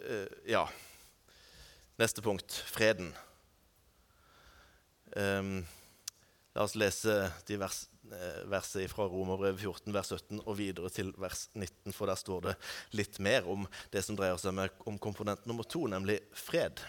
øh, 0.09 0.31
Ja. 0.49 0.65
Neste 2.01 2.21
punkt 2.25 2.55
freden. 2.65 3.11
Um, 5.13 5.67
la 6.55 6.63
oss 6.63 6.73
lese 6.79 7.27
de 7.45 7.57
vers, 7.61 7.83
verset 8.51 8.91
fra 8.91 9.05
Romerbrevet 9.09 9.61
14, 9.61 9.93
vers 9.95 10.11
17 10.11 10.41
og 10.43 10.57
videre 10.59 10.91
til 10.93 11.13
vers 11.21 11.45
19, 11.53 11.93
for 11.95 12.11
der 12.11 12.19
står 12.19 12.47
det 12.49 12.55
litt 12.97 13.19
mer 13.23 13.47
om 13.49 13.67
det 13.93 14.03
som 14.05 14.17
dreier 14.19 14.39
seg 14.41 14.57
om 14.89 14.99
komponent 15.01 15.47
nummer 15.49 15.67
to, 15.67 15.85
nemlig 15.91 16.19
fred. 16.35 16.83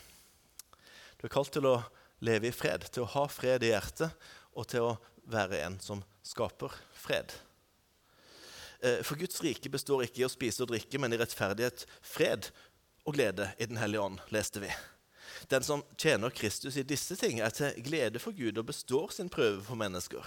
Du 1.19 1.29
er 1.29 1.35
kalt 1.35 1.53
til 1.55 1.69
å 1.71 1.77
leve 2.23 2.51
i 2.51 2.55
fred, 2.55 2.89
til 2.91 3.05
å 3.05 3.13
ha 3.15 3.27
fred 3.31 3.63
i 3.63 3.71
hjertet 3.71 4.11
og 4.59 4.67
til 4.71 4.91
å 4.91 4.99
være 5.31 5.63
en 5.67 5.79
som 5.83 6.03
skaper 6.27 6.75
fred. 6.99 7.35
Eh, 8.83 9.01
for 9.07 9.19
Guds 9.19 9.39
rike 9.45 9.71
består 9.71 10.05
ikke 10.07 10.25
i 10.25 10.27
å 10.27 10.33
spise 10.33 10.65
og 10.65 10.73
drikke, 10.73 10.99
men 10.99 11.15
i 11.15 11.21
rettferdighet, 11.21 11.87
fred 12.03 12.51
og 13.07 13.15
glede 13.15 13.53
i 13.59 13.67
Den 13.71 13.79
hellige 13.79 14.03
ånd, 14.03 14.19
leste 14.35 14.63
vi. 14.63 14.71
Den 15.51 15.65
som 15.65 15.83
tjener 16.01 16.31
Kristus 16.31 16.77
i 16.77 16.85
disse 16.87 17.17
ting, 17.19 17.41
er 17.41 17.55
til 17.55 17.77
glede 17.85 18.21
for 18.23 18.37
Gud 18.37 18.59
og 18.59 18.69
består 18.69 19.13
sin 19.15 19.31
prøve 19.33 19.63
for 19.67 19.79
mennesker. 19.79 20.27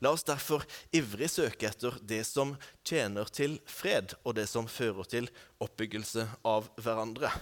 La 0.00 0.12
oss 0.14 0.26
derfor 0.26 0.66
ivrig 0.96 1.30
søke 1.30 1.70
etter 1.70 1.96
det 2.02 2.22
som 2.28 2.56
tjener 2.86 3.30
til 3.32 3.58
fred, 3.66 4.16
og 4.24 4.36
det 4.40 4.48
som 4.50 4.68
fører 4.68 5.08
til 5.08 5.30
oppbyggelse 5.62 6.26
av 6.46 6.70
hverandre. 6.80 7.32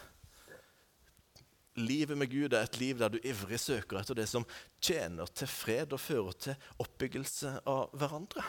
Livet 1.79 2.19
med 2.19 2.31
Gud 2.33 2.55
er 2.55 2.67
et 2.67 2.79
liv 2.81 2.99
der 2.99 3.13
du 3.13 3.21
ivrig 3.23 3.61
søker 3.63 4.01
etter 4.01 4.17
det 4.19 4.27
som 4.27 4.47
tjener 4.83 5.31
til 5.31 5.51
fred 5.51 5.93
og 5.95 6.03
fører 6.03 6.41
til 6.49 6.73
oppbyggelse 6.83 7.61
av 7.71 7.95
hverandre. 7.95 8.43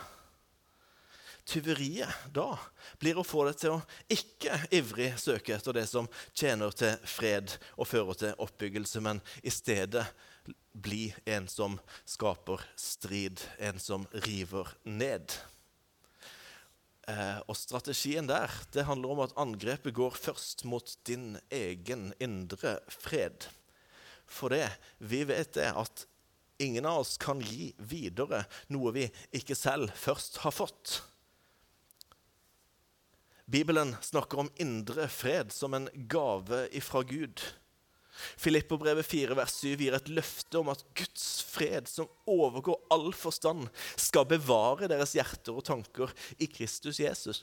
Tyveriet 1.50 2.30
da 2.34 2.52
blir 3.02 3.18
å 3.18 3.26
få 3.26 3.48
deg 3.48 3.58
til 3.58 3.78
å 3.78 3.84
ikke 4.14 4.60
ivrig 4.78 5.12
søke 5.18 5.56
etter 5.56 5.74
det 5.80 5.88
som 5.90 6.10
tjener 6.38 6.76
til 6.78 6.98
fred 7.10 7.56
og 7.76 7.90
fører 7.90 8.20
til 8.22 8.44
oppbyggelse, 8.46 9.02
men 9.02 9.22
i 9.42 9.54
stedet 9.54 10.06
bli 10.78 11.08
en 11.26 11.48
som 11.50 11.80
skaper 12.06 12.62
strid, 12.78 13.42
en 13.58 13.82
som 13.82 14.06
river 14.28 14.70
ned. 14.86 15.34
Eh, 17.10 17.40
og 17.50 17.58
strategien 17.58 18.30
der 18.30 18.54
det 18.74 18.86
handler 18.86 19.16
om 19.16 19.24
at 19.26 19.36
angrepet 19.40 19.96
går 19.98 20.18
først 20.18 20.66
mot 20.70 20.94
din 21.10 21.34
egen 21.50 22.12
indre 22.22 22.78
fred. 22.94 23.50
For 24.30 24.54
det, 24.54 24.68
vi 25.02 25.24
vet 25.26 25.56
det 25.58 25.72
at 25.74 26.06
ingen 26.62 26.86
av 26.86 27.02
oss 27.02 27.18
kan 27.18 27.42
gi 27.42 27.72
videre 27.80 28.44
noe 28.70 28.94
vi 28.94 29.08
ikke 29.34 29.58
selv 29.58 29.90
først 29.98 30.44
har 30.44 30.54
fått. 30.54 31.00
Bibelen 33.50 33.96
snakker 34.02 34.44
om 34.44 34.52
indre 34.62 35.08
fred 35.10 35.54
som 35.54 35.74
en 35.74 35.90
gave 36.12 36.68
ifra 36.78 37.02
Gud. 37.08 37.42
Filippobrevet 38.38 39.08
4, 39.08 39.36
vers 39.38 39.54
7 39.62 39.80
gir 39.80 39.96
et 39.96 40.10
løfte 40.12 40.60
om 40.60 40.70
at 40.70 40.84
Guds 40.98 41.28
fred, 41.48 41.88
som 41.90 42.10
overgår 42.30 42.78
all 42.94 43.10
forstand, 43.16 43.70
skal 43.98 44.28
bevare 44.30 44.90
deres 44.92 45.16
hjerter 45.18 45.56
og 45.56 45.66
tanker 45.66 46.14
i 46.38 46.50
Kristus 46.52 47.00
Jesus. 47.02 47.42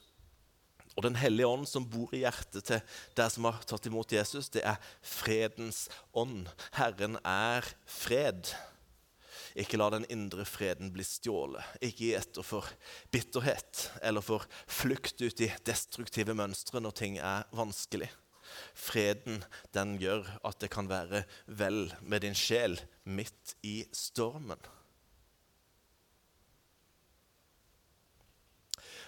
Og 0.96 1.02
Den 1.04 1.18
hellige 1.18 1.48
ånd 1.48 1.66
som 1.68 1.88
bor 1.90 2.12
i 2.14 2.22
hjertet 2.22 2.68
til 2.70 2.80
deg 3.18 3.32
som 3.32 3.48
har 3.48 3.58
tatt 3.68 3.88
imot 3.88 4.14
Jesus, 4.14 4.48
det 4.52 4.62
er 4.64 4.78
fredens 5.02 5.86
ånd. 6.16 6.46
Herren 6.78 7.18
er 7.24 7.66
fred. 7.84 8.54
Ikke 9.56 9.78
la 9.80 9.88
den 9.94 10.04
indre 10.12 10.44
freden 10.44 10.90
bli 10.92 11.04
stjålet. 11.06 11.64
Ikke 11.80 12.04
gi 12.04 12.12
etter 12.18 12.44
for 12.44 12.68
bitterhet 13.14 13.86
eller 14.04 14.24
for 14.24 14.44
flukt 14.68 15.22
ut 15.24 15.40
i 15.40 15.48
destruktive 15.64 16.36
mønstre 16.36 16.82
når 16.84 16.96
ting 17.00 17.16
er 17.16 17.46
vanskelig. 17.56 18.10
Freden 18.76 19.40
den 19.74 19.96
gjør 20.00 20.28
at 20.46 20.60
det 20.60 20.70
kan 20.74 20.90
være 20.90 21.24
vel 21.46 21.88
med 22.02 22.26
din 22.26 22.36
sjel 22.36 22.76
midt 23.08 23.56
i 23.64 23.80
stormen. 23.96 24.60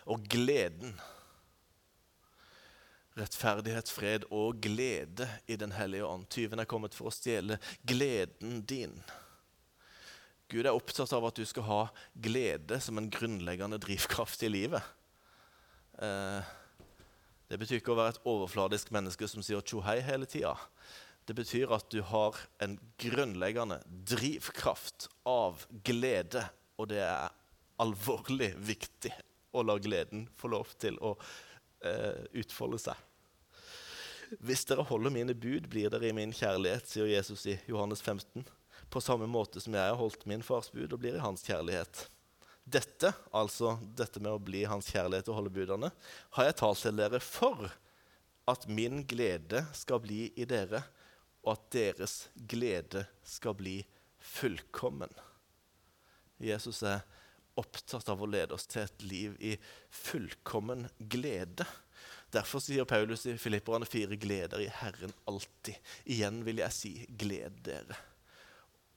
Og 0.08 0.24
gleden 0.32 0.96
rettferdighet, 3.18 3.90
fred 3.90 4.26
og 4.30 4.60
glede 4.62 5.28
i 5.46 5.56
Den 5.56 5.72
hellige 5.72 6.06
ånd. 6.06 6.28
Tyven 6.30 6.62
er 6.62 6.68
kommet 6.70 6.94
for 6.96 7.10
å 7.10 7.14
stjele 7.14 7.58
gleden 7.82 8.62
din. 8.68 8.94
Gud 10.48 10.64
er 10.64 10.72
opptatt 10.72 11.12
av 11.12 11.26
at 11.28 11.36
du 11.36 11.44
skal 11.44 11.66
ha 11.66 11.80
glede 12.16 12.78
som 12.80 12.96
en 13.00 13.10
grunnleggende 13.12 13.76
drivkraft 13.82 14.42
i 14.46 14.52
livet. 14.52 14.82
Eh, 16.00 16.54
Det 17.48 17.56
betyr 17.56 17.78
ikke 17.80 17.94
å 17.94 17.96
være 17.96 18.12
et 18.12 18.24
overfladisk 18.28 18.90
menneske 18.92 19.24
som 19.28 19.40
sier 19.40 19.62
tjo 19.64 19.80
hei 19.80 20.02
hele 20.04 20.26
tida. 20.28 20.52
Det 21.24 21.32
betyr 21.36 21.72
at 21.72 21.86
du 21.88 22.02
har 22.04 22.36
en 22.60 22.74
grunnleggende 23.00 23.78
drivkraft 23.88 25.06
av 25.24 25.64
glede, 25.84 26.44
og 26.76 26.90
det 26.92 27.00
er 27.00 27.32
alvorlig 27.80 28.50
viktig 28.60 29.14
å 29.56 29.64
la 29.64 29.78
gleden 29.80 30.26
få 30.36 30.50
lov 30.52 30.74
til 30.76 31.00
å 31.00 31.14
eh, 31.80 32.20
utfolde 32.36 32.80
seg. 32.84 32.96
Hvis 34.44 34.66
dere 34.68 34.84
holder 34.84 35.12
mine 35.14 35.32
bud, 35.32 35.70
blir 35.72 35.88
dere 35.88 36.10
i 36.10 36.16
min 36.16 36.32
kjærlighet, 36.36 36.84
sier 36.84 37.08
Jesus 37.08 37.46
i 37.48 37.56
Johannes 37.68 38.04
15. 38.04 38.44
På 38.88 39.02
samme 39.04 39.28
måte 39.28 39.60
som 39.60 39.74
jeg 39.76 39.90
har 39.90 39.98
holdt 39.98 40.24
min 40.28 40.44
fars 40.44 40.70
bud 40.72 40.92
og 40.92 41.02
blir 41.02 41.18
i 41.18 41.24
hans 41.24 41.44
kjærlighet. 41.44 42.06
Dette, 42.68 43.12
altså 43.32 43.76
dette 43.96 44.20
med 44.20 44.34
å 44.34 44.42
bli 44.42 44.64
hans 44.68 44.90
kjærlighet 44.92 45.28
og 45.30 45.38
holde 45.40 45.52
budene, 45.52 45.90
har 46.36 46.48
jeg 46.48 46.58
talt 46.60 46.82
til 46.84 46.98
dere 47.00 47.20
for 47.24 47.68
at 48.48 48.66
min 48.68 49.02
glede 49.08 49.62
skal 49.76 50.00
bli 50.04 50.26
i 50.36 50.46
dere, 50.48 50.82
og 51.44 51.54
at 51.54 51.68
deres 51.72 52.16
glede 52.48 53.04
skal 53.24 53.56
bli 53.56 53.78
fullkommen. 54.20 55.12
Jesus 56.40 56.82
er 56.86 57.04
opptatt 57.58 58.08
av 58.12 58.22
å 58.22 58.28
lede 58.30 58.54
oss 58.54 58.68
til 58.70 58.84
et 58.84 59.04
liv 59.04 59.36
i 59.40 59.54
fullkommen 59.90 60.86
glede. 60.98 61.66
Derfor 62.34 62.62
sier 62.62 62.88
Paulus 62.88 63.24
i 63.26 63.36
Filipperne 63.40 63.88
4.: 63.88 64.16
Gleder 64.20 64.62
i 64.62 64.68
Herren 64.80 65.14
alltid. 65.30 65.78
Igjen 66.04 66.42
vil 66.46 66.60
jeg 66.62 66.76
si, 66.76 66.92
gled 67.08 67.62
dere. 67.66 67.96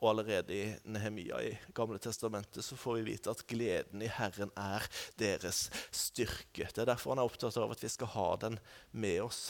Og 0.01 0.09
allerede 0.09 0.55
i 0.55 0.69
Nehemia 0.89 1.37
i 1.45 1.51
Gamle 1.77 1.99
Testamentet 2.01 2.65
så 2.65 2.77
får 2.79 2.95
vi 2.97 3.11
vite 3.11 3.29
at 3.29 3.43
gleden 3.45 4.01
i 4.01 4.09
Herren 4.09 4.49
er 4.57 4.87
deres 5.21 5.67
styrke. 5.93 6.65
Det 6.65 6.81
er 6.81 6.89
derfor 6.89 7.13
han 7.13 7.21
er 7.21 7.29
opptatt 7.29 7.59
av 7.61 7.75
at 7.75 7.83
vi 7.85 7.91
skal 7.93 8.09
ha 8.15 8.29
den 8.41 8.57
med 8.97 9.19
oss. 9.27 9.43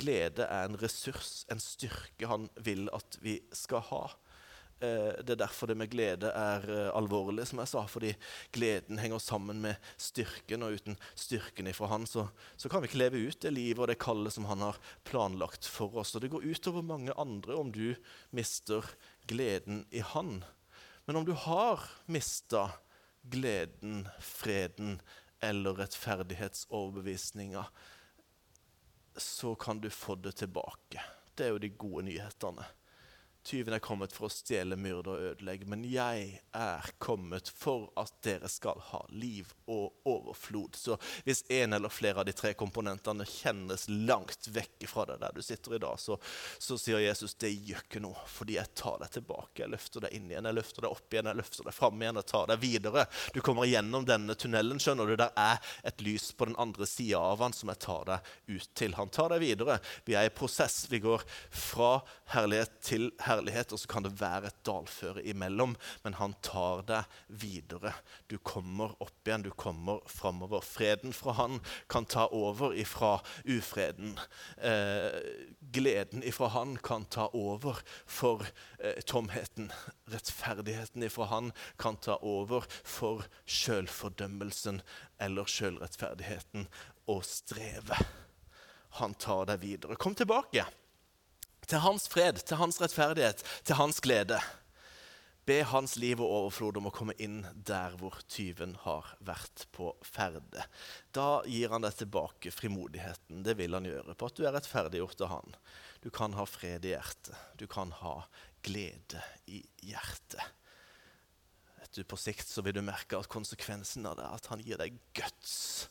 Glede 0.00 0.48
er 0.48 0.64
en 0.64 0.80
ressurs, 0.80 1.42
en 1.52 1.60
styrke 1.60 2.30
han 2.30 2.48
vil 2.64 2.88
at 2.96 3.20
vi 3.20 3.36
skal 3.52 3.84
ha. 3.90 4.02
Eh, 4.80 5.24
det 5.26 5.34
er 5.34 5.40
derfor 5.40 5.66
det 5.66 5.74
med 5.78 5.90
glede 5.90 6.30
er 6.30 6.62
eh, 6.70 6.90
alvorlig, 6.94 7.48
som 7.50 7.58
jeg 7.58 7.70
sa, 7.72 7.82
fordi 7.90 8.12
gleden 8.54 9.00
henger 9.02 9.18
sammen 9.22 9.58
med 9.62 9.90
styrken. 9.98 10.62
Og 10.62 10.78
uten 10.78 10.98
styrken 11.18 11.66
ifra 11.66 11.90
Han 11.90 12.06
så, 12.06 12.28
så 12.56 12.70
kan 12.70 12.82
vi 12.82 12.90
ikke 12.90 13.02
leve 13.02 13.24
ut 13.26 13.40
det 13.42 13.52
livet 13.54 13.82
og 13.82 13.90
det 13.90 13.98
kallet 14.00 14.34
som 14.34 14.46
Han 14.46 14.62
har 14.62 14.78
planlagt 15.08 15.66
for 15.66 15.98
oss. 15.98 16.14
Og 16.14 16.22
det 16.22 16.30
går 16.30 16.46
utover 16.46 16.86
mange 16.86 17.12
andre 17.18 17.58
om 17.58 17.72
du 17.74 17.96
mister 18.30 18.86
gleden 19.28 19.84
i 19.90 20.00
Han. 20.00 20.44
Men 21.04 21.16
om 21.16 21.24
du 21.24 21.32
har 21.32 21.84
mista 22.06 22.70
gleden, 23.22 24.08
freden 24.20 25.00
eller 25.40 25.74
rettferdighetsoverbevisninga, 25.74 27.64
så 29.16 29.54
kan 29.54 29.80
du 29.80 29.90
få 29.90 30.14
det 30.14 30.32
tilbake. 30.42 31.02
Det 31.34 31.46
er 31.46 31.54
jo 31.54 31.62
de 31.62 31.70
gode 31.70 32.04
nyhetene. 32.08 32.64
Tyven 33.48 33.72
er 33.72 33.80
kommet 33.80 34.12
for 34.12 34.26
å 34.26 34.28
stjele, 34.28 34.76
myrde 34.76 35.08
og 35.08 35.22
ødelegge, 35.30 35.64
men 35.72 35.80
jeg 35.88 36.34
er 36.52 36.88
kommet 37.00 37.48
for 37.48 37.86
at 37.96 38.10
dere 38.20 38.48
skal 38.52 38.76
ha 38.90 38.98
liv 39.08 39.48
og 39.72 40.02
overflod. 40.04 40.76
Så 40.76 40.98
hvis 41.24 41.40
en 41.56 41.72
eller 41.72 41.88
flere 41.88 42.20
av 42.20 42.28
de 42.28 42.34
tre 42.36 42.50
komponentene 42.60 43.24
kjennes 43.24 43.86
langt 43.88 44.50
vekk 44.52 44.84
fra 44.90 45.06
deg 45.08 45.22
der 45.22 45.32
du 45.32 45.40
sitter 45.46 45.78
i 45.78 45.80
dag, 45.80 45.96
så, 45.96 46.18
så, 46.60 46.76
sier 46.76 47.00
Jesus 47.00 47.38
det 47.40 47.54
gjør 47.54 47.86
ikke 47.86 48.02
noe, 48.04 48.26
fordi 48.28 48.58
jeg 48.58 48.74
tar 48.76 49.00
deg 49.00 49.14
tilbake. 49.16 49.62
Jeg 49.62 49.72
løfter 49.72 50.04
deg 50.04 50.18
inn 50.18 50.28
igjen, 50.28 50.50
jeg 50.50 50.58
løfter 50.58 50.84
deg 50.84 50.98
opp 50.98 51.16
igjen, 51.16 51.32
jeg 51.32 51.40
løfter 51.40 51.70
deg 51.70 51.78
fram 51.78 52.04
igjen 52.04 52.20
og 52.20 52.28
tar 52.28 52.52
deg 52.52 52.60
videre. 52.66 53.06
Du 53.32 53.40
kommer 53.48 53.70
gjennom 53.72 54.04
denne 54.12 54.36
tunnelen, 54.36 54.84
skjønner 54.84 55.08
du. 55.08 55.16
Der 55.24 55.32
er 55.40 55.72
et 55.88 56.04
lys 56.04 56.34
på 56.36 56.50
den 56.52 56.60
andre 56.60 56.90
sida 56.90 57.24
av 57.32 57.40
han 57.46 57.56
som 57.56 57.72
jeg 57.72 57.80
tar 57.88 58.04
deg 58.12 58.30
ut 58.58 58.68
til. 58.76 59.00
Han 59.00 59.08
tar 59.08 59.32
deg 59.32 59.46
videre. 59.46 59.80
Vi 60.04 60.20
er 60.20 60.28
i 60.28 60.36
prosess. 60.36 60.82
Vi 60.92 61.00
går 61.00 61.24
fra 61.48 61.94
herlighet 62.36 62.76
til 62.84 63.08
herlighet 63.16 63.37
herlighet, 63.38 63.72
og 63.72 63.80
så 63.80 63.88
kan 63.90 64.04
det 64.04 64.16
være 64.18 64.50
et 64.50 64.60
dalføre 64.66 65.22
imellom. 65.30 65.76
Men 66.04 66.16
han 66.18 66.34
tar 66.44 66.82
deg 66.88 67.18
videre. 67.28 67.94
Du 68.30 68.38
kommer 68.38 68.94
opp 69.02 69.28
igjen, 69.28 69.46
du 69.46 69.50
kommer 69.50 70.02
framover. 70.10 70.64
Freden 70.64 71.14
fra 71.16 71.36
han 71.38 71.60
kan 71.90 72.06
ta 72.08 72.28
over 72.34 72.74
ifra 72.76 73.18
ufreden. 73.46 74.18
Eh, 74.58 75.20
gleden 75.72 76.24
ifra 76.26 76.50
han 76.56 76.76
kan 76.82 77.06
ta 77.06 77.28
over 77.32 77.82
for 78.06 78.46
eh, 78.78 79.00
tomheten. 79.06 79.72
Rettferdigheten 80.10 81.02
ifra 81.06 81.28
han 81.32 81.52
kan 81.78 81.96
ta 81.96 82.18
over 82.22 82.66
for 82.82 83.26
sjølfordømmelsen 83.46 84.82
eller 85.22 85.48
sjølrettferdigheten 85.48 86.68
og 87.08 87.24
strevet. 87.26 88.02
Han 88.98 89.14
tar 89.20 89.46
deg 89.50 89.62
videre. 89.62 89.96
Kom 90.00 90.16
tilbake 90.16 90.64
til 91.68 91.84
hans 91.84 92.08
fred, 92.08 92.40
til 92.48 92.60
hans 92.60 92.80
rettferdighet, 92.80 93.44
til 93.64 93.78
hans 93.78 94.00
glede. 94.04 94.40
Be 95.48 95.62
hans 95.64 95.94
liv 95.96 96.20
og 96.20 96.28
overflod 96.28 96.76
om 96.76 96.90
å 96.90 96.92
komme 96.92 97.14
inn 97.24 97.38
der 97.64 97.94
hvor 98.00 98.18
tyven 98.28 98.74
har 98.82 99.06
vært 99.24 99.64
på 99.72 99.94
ferde. 100.04 100.66
Da 101.16 101.40
gir 101.48 101.72
han 101.72 101.86
deg 101.86 101.96
tilbake 101.96 102.52
frimodigheten. 102.52 103.40
Det 103.46 103.56
vil 103.56 103.76
han 103.76 103.88
gjøre 103.88 104.16
på 104.18 104.28
at 104.28 104.36
du 104.36 104.44
er 104.44 104.52
rettferdiggjort 104.56 105.24
av 105.24 105.32
han. 105.38 105.56
Du 106.04 106.10
kan 106.12 106.36
ha 106.36 106.44
fred 106.48 106.84
i 106.84 106.92
hjertet. 106.92 107.32
Du 107.56 107.64
kan 107.70 107.94
ha 108.02 108.18
glede 108.64 109.22
i 109.48 109.62
hjertet. 109.88 110.44
Vet 111.80 111.96
du, 111.96 112.04
På 112.04 112.20
sikt 112.20 112.48
så 112.48 112.60
vil 112.66 112.76
du 112.76 112.84
merke 112.84 113.16
at 113.16 113.32
konsekvensen 113.32 114.04
av 114.08 114.18
det 114.18 114.28
er 114.28 114.36
at 114.36 114.52
han 114.52 114.64
gir 114.64 114.80
deg 114.80 115.00
guts 115.16 115.88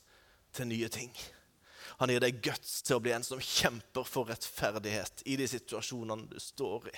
til 0.53 0.69
nye 0.69 0.89
ting. 0.93 1.09
Han 1.97 2.11
gir 2.13 2.21
deg 2.21 2.41
guts 2.45 2.83
til 2.85 2.97
å 2.97 3.01
bli 3.01 3.13
en 3.15 3.25
som 3.25 3.41
kjemper 3.41 4.05
for 4.05 4.29
rettferdighet 4.29 5.23
i 5.25 5.37
de 5.39 5.47
situasjonene 5.49 6.29
du 6.29 6.37
står 6.41 6.91
i. 6.91 6.95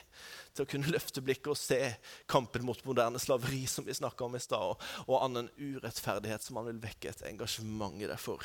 Til 0.52 0.66
å 0.66 0.70
kunne 0.74 0.92
løfte 0.92 1.24
blikket 1.24 1.54
og 1.54 1.60
se 1.60 1.80
kampen 2.28 2.66
mot 2.68 2.82
moderne 2.88 3.22
slaveri, 3.22 3.64
som 3.72 3.88
vi 3.88 3.96
snakka 3.96 4.28
om 4.28 4.36
i 4.36 4.44
stad, 4.44 4.90
og 5.08 5.22
annen 5.22 5.48
urettferdighet 5.56 6.44
som 6.44 6.60
han 6.60 6.68
vil 6.74 6.84
vekke 6.84 7.14
et 7.14 7.24
engasjement 7.32 7.96
i 8.02 8.10
deg 8.12 8.20
for. 8.20 8.44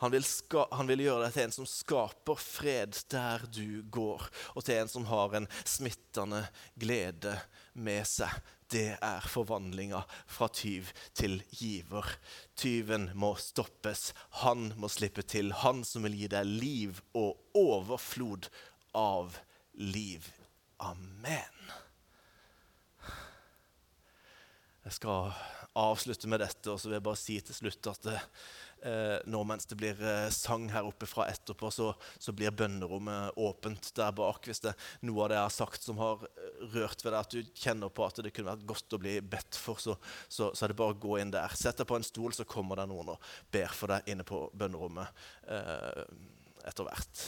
Han 0.00 0.12
vil, 0.12 0.24
han 0.72 0.88
vil, 0.90 1.06
gjøre 1.06 1.24
deg 1.24 1.36
til 1.36 1.46
en 1.46 1.54
som 1.54 1.68
skaper 1.68 2.40
fred 2.40 2.96
der 3.12 3.44
du 3.48 3.80
går, 3.92 4.26
og 4.52 4.64
til 4.64 4.80
en 4.80 4.90
som 4.92 5.06
har 5.08 5.36
en 5.38 5.48
smittende 5.64 6.42
glede 6.76 7.32
med 7.72 8.04
seg. 8.08 8.32
Det 8.72 8.96
er 8.98 9.26
forvandlinga 9.30 10.02
fra 10.26 10.48
tyv 10.50 10.90
til 11.14 11.38
giver. 11.54 12.16
Tyven 12.58 13.10
må 13.14 13.34
stoppes. 13.38 14.10
Han 14.42 14.72
må 14.80 14.90
slippe 14.90 15.22
til. 15.22 15.52
Han 15.62 15.84
som 15.86 16.06
vil 16.06 16.18
gi 16.18 16.30
deg 16.34 16.50
liv 16.50 17.02
og 17.14 17.38
overflod 17.58 18.50
av 18.96 19.38
liv. 19.78 20.26
Amen. 20.82 21.70
Jeg 24.86 24.98
skal 24.98 25.32
avslutte 25.76 26.28
med 26.30 26.40
dette, 26.42 26.70
og 26.70 26.78
så 26.78 26.88
vil 26.88 26.98
jeg 26.98 27.06
bare 27.08 27.20
si 27.20 27.40
til 27.42 27.56
slutt 27.58 27.88
at 27.90 28.04
det, 28.06 28.20
eh, 28.86 29.16
nå 29.26 29.42
mens 29.48 29.66
det 29.68 29.78
blir 29.78 30.00
eh, 30.00 30.28
sang 30.34 30.68
her 30.72 30.86
oppe 30.88 31.08
fra 31.10 31.26
etterpå, 31.30 31.70
så, 31.74 31.90
så, 32.18 32.34
blir 32.36 32.54
bønnerommet 32.56 33.38
åpent 33.42 33.90
der 33.96 34.14
bak. 34.16 34.46
Hvis 34.46 34.62
det 34.64 34.72
er 34.72 35.08
noe 35.08 35.24
av 35.24 35.32
det 35.32 35.38
jeg 35.38 35.48
har 35.48 35.56
sagt 35.56 35.88
som 35.88 36.00
har 36.02 36.26
eh, 36.28 36.60
rørt 36.76 37.04
ved 37.04 37.12
deg, 37.12 37.20
at 37.20 37.34
du 37.34 37.56
kjenner 37.66 37.92
på 37.92 38.06
at 38.06 38.22
det 38.24 38.34
kunne 38.36 38.54
vært 38.54 38.68
godt 38.68 38.98
å 38.98 39.02
bli 39.02 39.16
bedt 39.20 39.58
for, 39.60 39.82
så, 39.82 39.96
så, 40.28 40.52
så 40.52 40.66
er 40.66 40.72
det 40.72 40.78
bare 40.80 40.96
å 40.96 41.02
gå 41.06 41.18
inn 41.22 41.34
der. 41.34 41.56
Sett 41.58 41.82
deg 41.82 41.88
på 41.90 41.98
en 41.98 42.06
stol, 42.06 42.36
så 42.36 42.48
kommer 42.48 42.80
det 42.80 42.88
noen 42.90 43.14
og 43.16 43.32
ber 43.52 43.74
for 43.74 43.94
deg 43.94 44.14
inne 44.14 44.26
på 44.26 44.46
bønnerommet 44.56 45.26
eh, 45.50 46.06
etter 46.66 46.88
hvert. 46.88 47.26